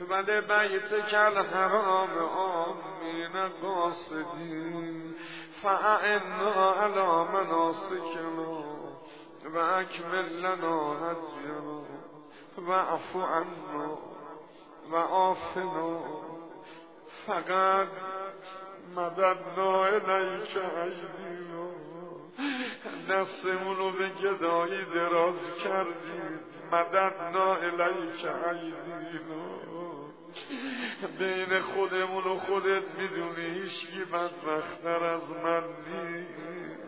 [0.00, 5.14] بل بيتك الحرام آمين قاصدين
[5.66, 8.64] فأعنا على مناسكنا
[9.54, 11.82] وأكمل لنا هدينا
[12.58, 13.96] واعف عنا
[14.92, 16.00] وعافنا
[17.26, 17.88] فقد
[18.96, 21.70] مددنا إليك أيدينا
[23.08, 26.40] دستمونو به گدایی دراز کردید.
[26.72, 29.85] مددنا الیک ایدینا
[31.18, 36.86] بین خودمون و خودت می‌دونی هیچکی بدبختر از من نیست.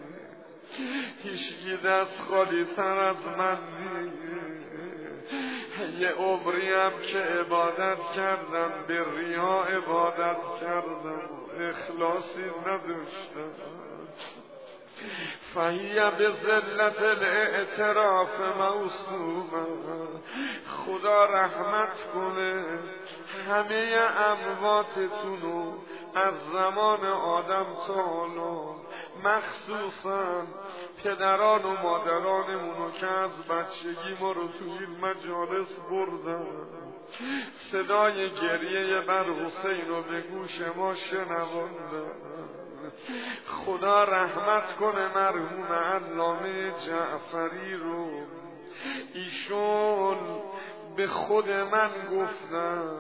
[1.23, 4.69] هیچکی دست خالی تر از من نیست.
[5.99, 11.29] یه عمری هم که عبادت کردم به ریا عبادت کردم
[11.61, 13.88] اخلاصی نداشتم.
[15.55, 19.67] فهی به ذلت الاعتراف موسومه
[20.69, 22.65] خدا رحمت کنه.
[23.49, 25.73] همه امواتتونو
[26.15, 28.75] از زمان آدم تا حالا
[29.25, 30.47] مخصوصا
[31.05, 36.47] پدران و مادرانمونو که از بچگی ما رو تو این مجالس بردن.
[37.73, 42.38] صدای گریه بر حسین رو به گوش ما شنواندن
[43.47, 48.27] خدا رحمت کنه مرحوم علامه جعفری رو.
[49.15, 50.19] ایشون
[50.97, 52.91] به خود من گفتن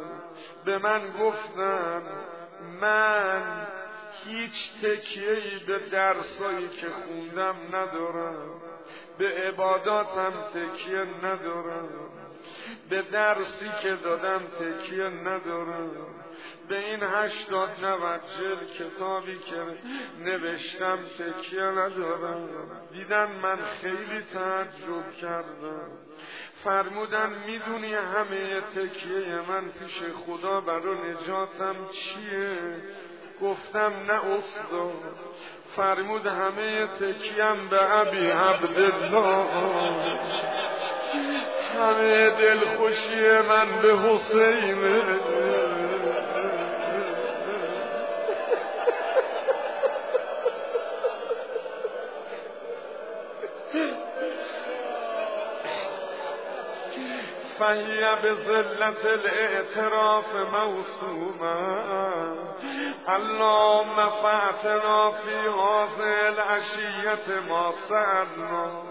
[0.64, 2.02] به من گفتن
[2.80, 3.66] من
[4.24, 8.60] هیچ تکیهی به درسایی که خوندم ندارم
[9.18, 11.88] به عباداتم تکیه ندارم
[12.88, 16.17] به درسی که دادم تکیه ندارم.
[16.68, 19.62] به این هشتاد نوت جل کتابی که
[20.24, 22.80] نوشتم تکیه ندارم.
[22.92, 25.90] دیدن من خیلی تعجب کردم.
[26.64, 32.58] فرمودن می‌دونی همه تکیه من پیش خدا برای نجاتم چیه؟
[33.42, 34.92] گفتم نه استاد.
[35.76, 39.48] فرمود همه تکیم به عبی عبدالله.
[41.78, 45.02] همه دلخوشی من به حسینه
[57.58, 61.56] فهی به ذلت الاعتراف موسومه
[63.08, 68.82] اللهم فاعتنا فی هذه العشیت ما سعدنا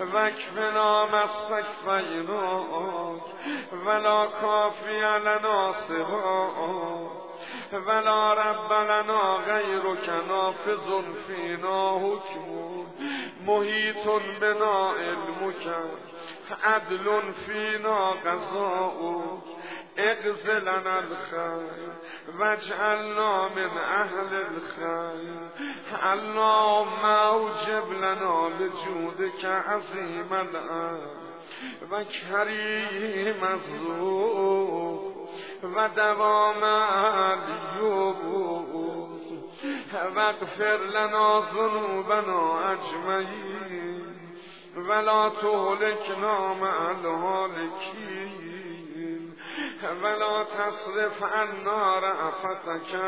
[0.00, 3.22] وکفنا مستک فیناک
[3.86, 7.21] ولا کافی لنا سواک
[7.72, 10.88] ولا رب لنا غیرک نافذ
[11.26, 12.48] فینا حکم
[13.46, 14.06] محیط
[14.40, 15.66] بنا علمک
[16.62, 19.42] عدل فینا قضاؤک.
[19.96, 21.90] اقز لنا الخیر
[22.38, 25.50] واجعلنا من اهل الخیر
[26.12, 31.21] اللهم اوجب لنا لجودك عظیم الامر
[31.90, 35.12] و کریم الزوق
[35.62, 36.62] و دوام
[37.72, 38.52] الیوبوس
[40.16, 44.02] و اغفر لنا ذنوبنا اجمعین
[44.76, 48.42] ولا تهلكنا مع الهالكين
[50.02, 53.00] ولا تصرف عنا رأفتك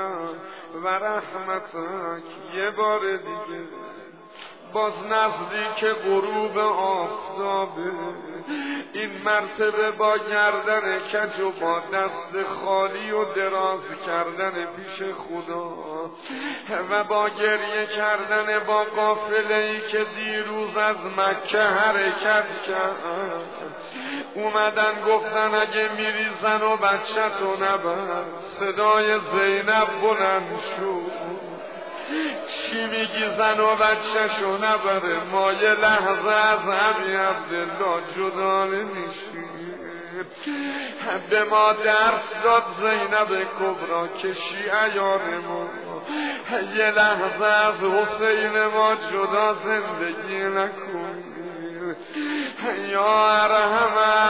[0.85, 2.23] و رحمتك
[2.55, 3.94] یه بار دیگه.
[4.75, 7.93] باز نزدیک غروب آفتابه.
[8.93, 15.71] این مرتبه با گردن کج و با دست خالی و دراز کردن پیش خدا.
[16.91, 23.77] و با گریه کردن با قافله ای که دیروز از مکه حرکت کرد.
[24.35, 28.25] اومدن گفتن اگه میری زن و بچه تو نبر.
[28.59, 31.54] صدای زینب بلند شد.
[32.47, 39.75] چی میگی زن و بچهشو نبره؟ ما یه لحظه از عبی عبدالله جدا نمیشیم.
[41.31, 44.35] به ما درس داد زینب کبرا که
[45.49, 45.69] ما
[46.77, 51.35] یه لحظه از حسین ما جدا زندگی نکنیم.
[52.93, 54.25] یا ارحمه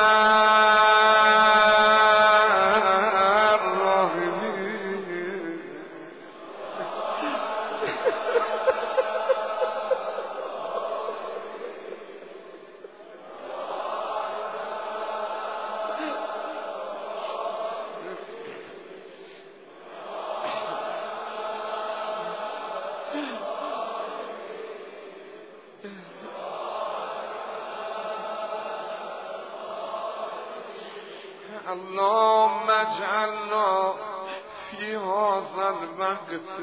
[36.14, 36.60] الوقت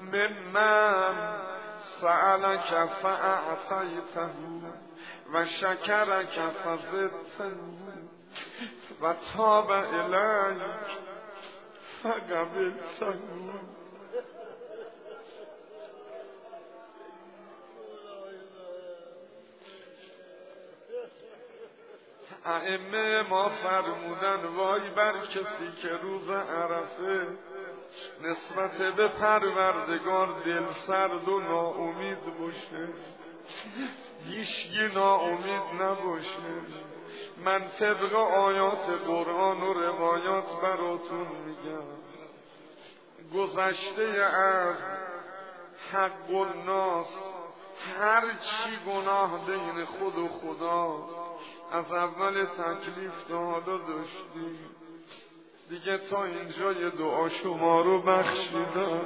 [0.00, 1.14] ممن
[2.00, 4.34] سألك فأعطيته
[5.34, 7.56] وشكرك فزدته
[9.00, 10.60] وتاب إليك
[12.02, 13.20] فقبلته.
[22.46, 27.26] ائمه ما فرمودن وای بر کسی که روز عرفه
[28.20, 32.88] نسبت به پروردگار دل سرد و ناامید باشه.
[34.24, 36.62] هیچگی ناامید نباشه.
[37.44, 42.00] من طبق آیات قرآن و روایات براتون میگم.
[43.34, 44.02] گذشته
[44.34, 44.76] از
[45.92, 47.08] حق و ناس
[47.98, 51.08] هر چی گناه بین خود و خدا
[51.72, 54.79] از اول تکلیف تا حالا داشتیم.
[55.70, 59.00] دیگه تا اینجا یه دعا شما رو بخشیدم.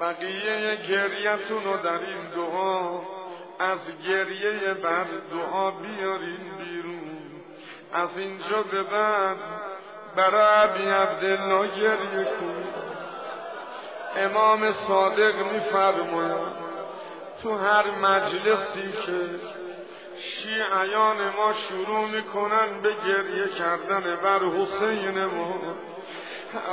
[0.00, 3.00] بقیه گریتون رو در این دعا
[3.58, 7.20] از گریه بر دعا بیارین بیرون.
[7.92, 9.36] از اینجا به بعد
[10.16, 12.74] برای عبی عبدالله گریه کنید
[14.16, 16.54] امام صادق میفرماید
[17.42, 19.40] تو هر مجلسی که
[20.24, 25.54] شیعیان ما شروع می‌کنن به گریه کردن بر حسین ما.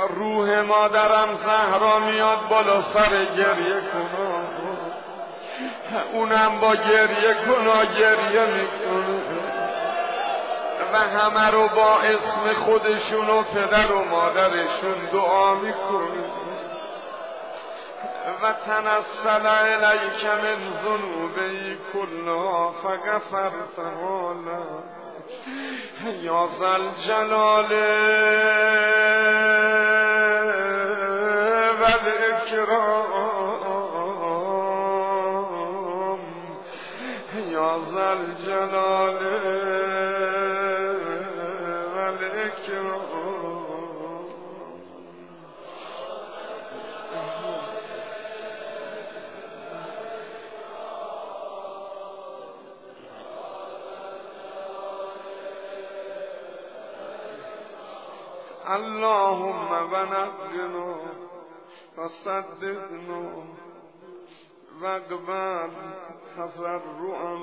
[0.08, 4.42] روح مادرم زهرا میاد بالا سر گریه کنا
[6.12, 9.22] اونم با گریه کنا گریه می‌کنه.
[10.92, 16.51] و همه رو با اسم خودشون و پدر و مادرشون دعا می‌کنه.
[18.42, 24.34] و تنسل علیک من ذنوبی کلها فغفرتها
[26.22, 27.72] یا زل جلال
[31.80, 31.84] و
[32.34, 33.72] اکرام
[37.50, 39.18] یا زل جلال
[58.76, 60.96] اللهم ونقنا
[61.96, 63.44] وصدقنا
[64.82, 65.70] وقبل
[66.36, 67.36] تضرعا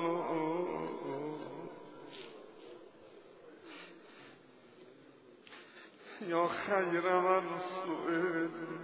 [6.20, 7.42] یا خیر من
[7.84, 8.79] سؤال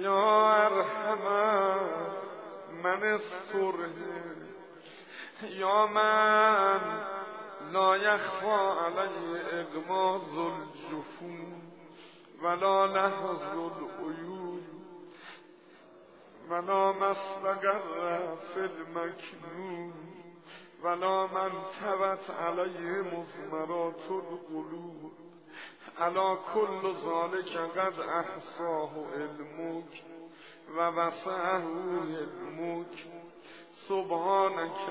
[0.00, 1.24] یا ارحم
[2.84, 3.90] من السره
[5.42, 6.80] یا من
[7.72, 11.62] لا یخفا علی اغماز الجفون
[12.42, 14.62] ولا لحظ العیون
[16.50, 19.92] ولا مستقر فی المکنون
[20.82, 21.50] ولا من
[21.80, 25.12] تبت علیه مزمرات القلوب
[25.98, 29.79] علا کل ذالک قد احصاه علمک
[30.88, 31.64] وسعه
[32.10, 33.06] علمک
[33.88, 34.88] سبحانک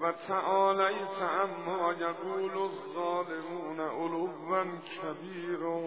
[0.00, 5.82] و تعالیت اما یقول الظالمون علوا کبیرا.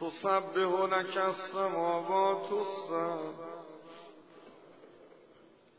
[0.00, 3.58] تسبح لك السماوات السبع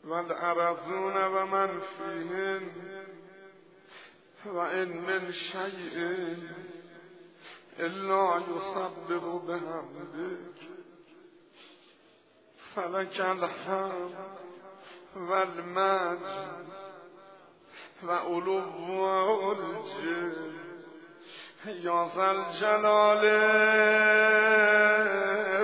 [0.04, 2.72] والارضون و من فیهن
[4.46, 6.36] و این من شیء
[7.80, 10.69] الا یسبح بحمدک
[12.76, 14.16] فلک الحمد
[15.16, 16.66] و المجد
[18.04, 20.60] و علو الجل
[21.66, 23.26] یا ذل جلال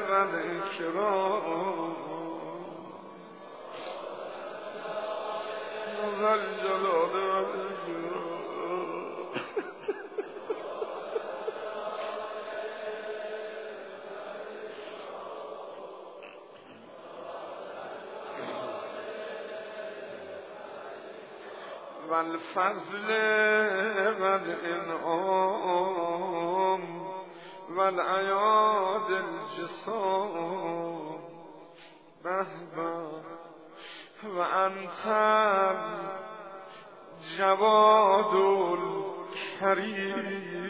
[0.07, 0.11] و
[6.21, 7.64] ذل جلال
[22.09, 23.11] والفضل
[25.25, 26.83] والإنعام
[27.69, 30.35] والعياد الجسام.
[32.23, 33.21] بهبا
[34.23, 35.05] وأنت
[37.21, 38.33] الجواد
[39.61, 40.64] الكريم.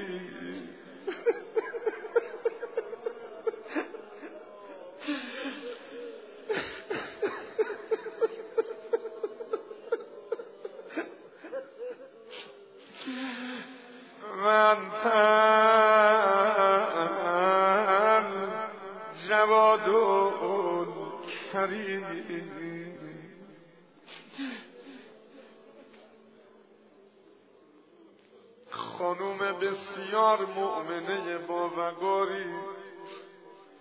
[30.16, 32.56] بسیار مؤمنه با وقاری.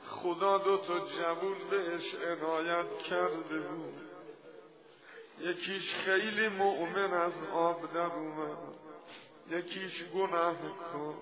[0.06, 3.94] خدا دو تا جوون بهش عنایت کرده بود.
[5.40, 8.59] یکیش خیلی مؤمن از آب در اومد.
[9.51, 10.56] یکیش گناه
[10.93, 11.15] کن.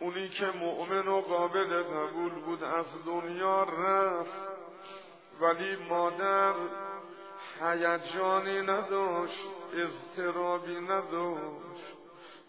[0.00, 4.48] اونی که مؤمن و قابل قبول بود از دنیا رفت.
[5.40, 6.54] ولی مادر
[7.60, 9.44] هیجانی نداشت
[9.74, 11.97] اضطرابی نداشت.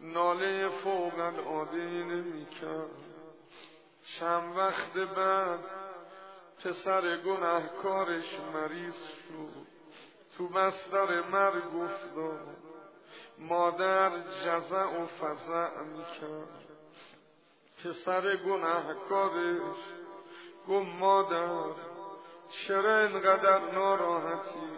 [0.02, 2.90] ناله فوق العاده نمی‌کرد.
[4.20, 5.60] چند وقت بعد
[6.64, 9.68] پسر گناهکارش مریض شد.
[10.38, 12.48] تو بستر مرگ افتاد.
[13.38, 14.10] مادر
[14.46, 16.70] جزع و فزع می‌کرد.
[17.84, 19.78] پسر گناهکارش
[20.68, 21.90] گفت مادر
[22.50, 24.70] چرا اینقدر ناراحتی؟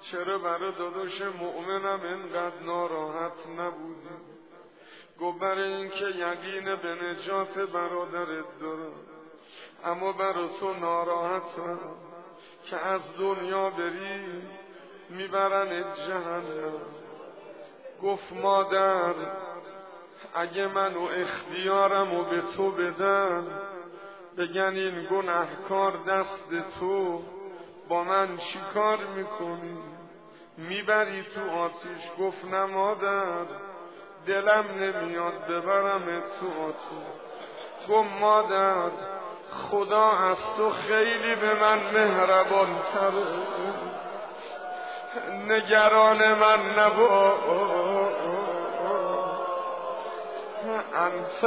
[0.00, 4.27] چرا برای داداش مؤمنم اینقدر ناراحت نبودی؟
[5.20, 8.92] گفت برای اینکه یقین به نجات برادرت دارم
[9.84, 11.78] اما برای تو ناراحتم
[12.64, 14.42] که از دنیا بری
[15.10, 16.72] می‌برن جهنم.
[18.02, 19.14] گفت مادر
[20.34, 23.46] اگه منو اختیارم و به تو بدن
[24.36, 27.22] بگن این گناهکار دست تو
[27.88, 29.78] با من چی کار می‌کنی؟
[30.56, 32.64] می‌بری تو آتیش گفت نه
[34.26, 38.90] دلم نمیاد ببرم تو آتیش گفت مادر
[39.50, 43.26] خدا از تو خیلی به من مهربان تره
[45.48, 47.34] نگران من نبا
[50.94, 51.44] انت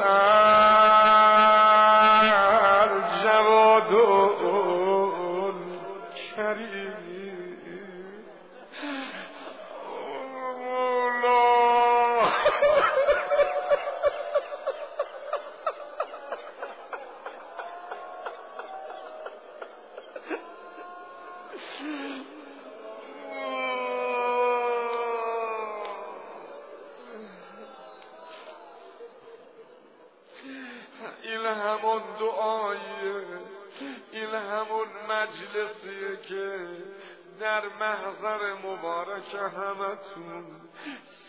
[37.61, 40.45] در محضر مبارک همتون.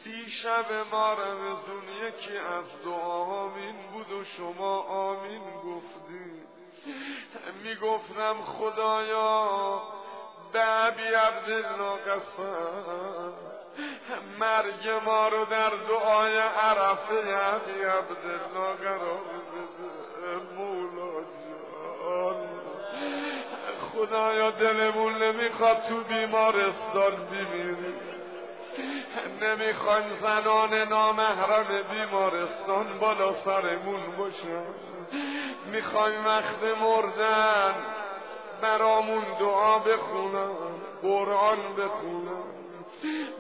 [0.05, 6.43] سی شب ما رمزون یکی از دعاهامین بود و شما آمین گفتی.
[7.63, 9.83] می‌گفتم خدایا
[10.53, 13.33] به عبی عبدالله قسم.
[14.39, 20.03] مرگ ما رو در دعای عرفه عبی عبدالله قرار بده.
[23.93, 27.95] خدایا دلمون نمی‌خواد تو بیمارستان بمیریم
[29.43, 34.65] نمی‌خوایم زنان نامحرم بیمارستان بالا سرمون باشن.
[35.73, 37.75] می‌خوایم وقت مردن
[38.63, 40.53] برامون دعا بخونن
[41.03, 42.45] قرآن بخونن.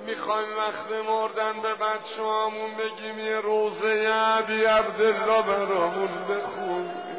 [0.07, 7.12] می‌خوایم وقت مردن به بچه همون بگیم یه روزه عبی عبدالله برامون بخون.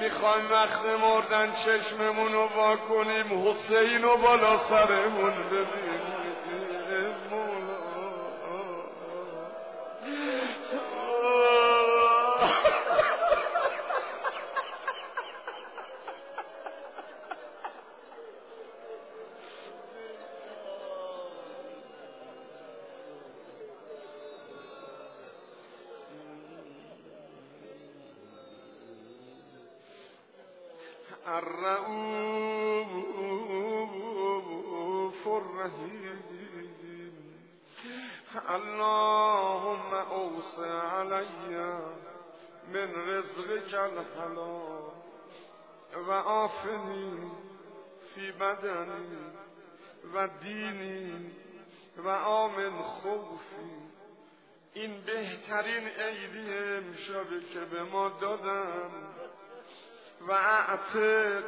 [0.00, 6.04] می‌خوایم وقت مردن چشممون رو وا کنیم حسین بالا سرمون ببینیم.
[50.24, 51.30] وديني
[51.98, 53.84] وآمن خوفي
[54.74, 58.90] این بهترین عیدی امشبه که به ما دادن.
[60.28, 61.44] و اعتق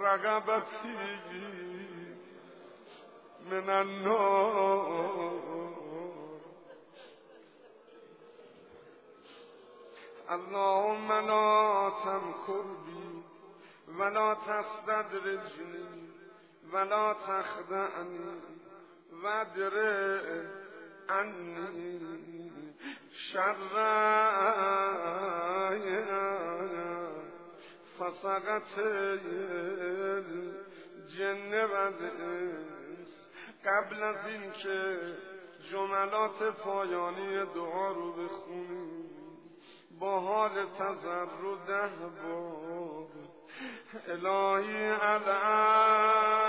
[0.00, 0.96] رقبتی
[3.50, 5.08] من النار.
[10.28, 11.90] اللهم لا
[12.86, 12.87] بی
[13.98, 16.08] ولا تستدرجنی
[16.72, 18.42] ولا تخدعنی
[19.22, 20.20] ودره
[21.08, 22.28] عنی.
[23.32, 23.54] شر
[27.98, 28.78] فسقت
[30.28, 31.92] الجن و
[33.64, 34.98] قبل از اینکه
[35.72, 39.10] جملات پایانی دعا رو بخونیم
[40.00, 41.90] با حال تذر رو ده
[42.22, 42.77] باب
[43.94, 46.47] الهی الان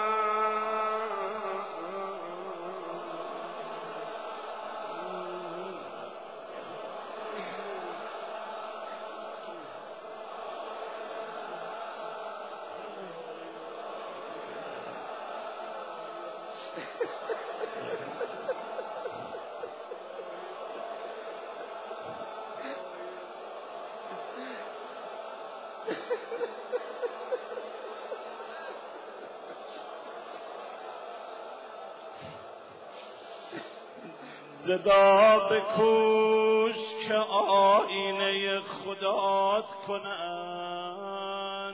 [34.69, 36.75] زدا بکوش
[37.07, 41.73] که آینه خدات کنن.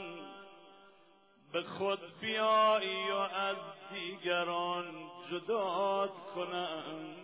[1.54, 3.56] به خود بیایی و از
[3.94, 4.86] دیگران
[5.32, 7.16] جدات کنن.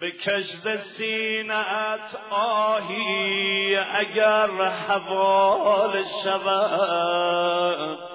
[0.00, 4.48] به کشد سینت آهی اگر
[4.88, 8.07] حوال شود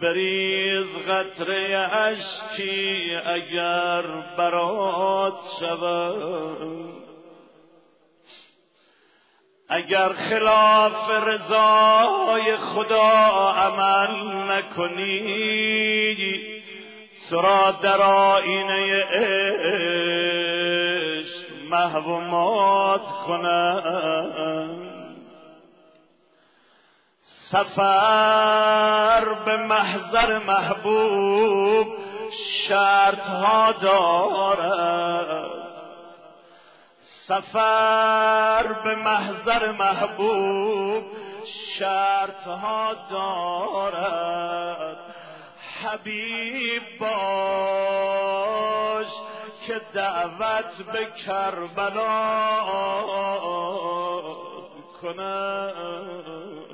[0.00, 4.02] بریز قطره اشکی اگر
[4.38, 7.06] برات شود.
[9.68, 13.10] اگر خلاف رضای خدا
[13.56, 15.76] عمل نکنی
[17.30, 20.36] سرا در آینه عشق
[21.70, 24.85] محو مات کنند
[27.50, 31.86] سفر به محضر محبوب
[32.68, 35.50] شرط ها دارد.
[37.28, 41.04] سفر به محضر محبوب
[41.78, 44.96] شرط ها دارد.
[45.82, 48.26] حبیب باش
[49.66, 52.06] که دعوت به کربلا
[55.02, 56.65] کند.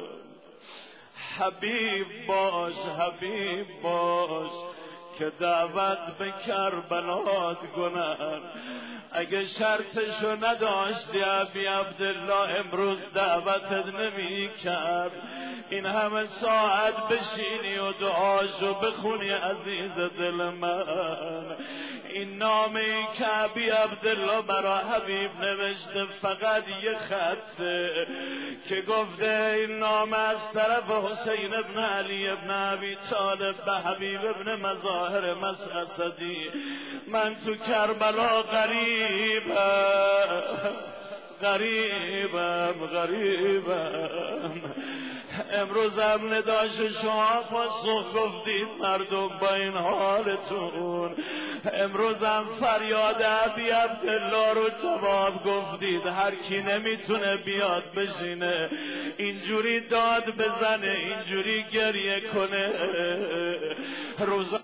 [1.39, 4.72] حبیب باش حبیب باش.
[5.19, 8.41] که دعوت به کربلات کنن
[9.13, 15.13] اگه شرطشو نداشتی ابی عبدالله امروز دعوتت نمی کرد
[15.71, 21.57] این همه ساعت بشینی و دعاشو بخونی عزیز دل من.
[22.13, 28.07] این نامه که ابی عبدالله برا حبیب نوشته فقط یه خطه
[28.69, 34.57] که گفته این نامه از طرف حسین ابن علی ابن ابی طالب به حبیب ابن
[35.03, 36.51] مظاهر مسعصدی.
[37.09, 39.53] من تو کربلا غریبم
[41.43, 44.61] غریبم غریبم.
[45.53, 46.71] امروز هم نداش
[47.03, 51.17] شما پاسخ گفتید مردم با این حالتون.
[51.73, 56.07] امروز هم فریاد عبی عبدالله رو جواب گفتید.
[56.07, 58.71] هر کی نمی‌تونه بیاد بشینه.
[59.17, 62.73] اینجوری داد بزنه اینجوری گریه کنه.
[64.19, 64.55] روز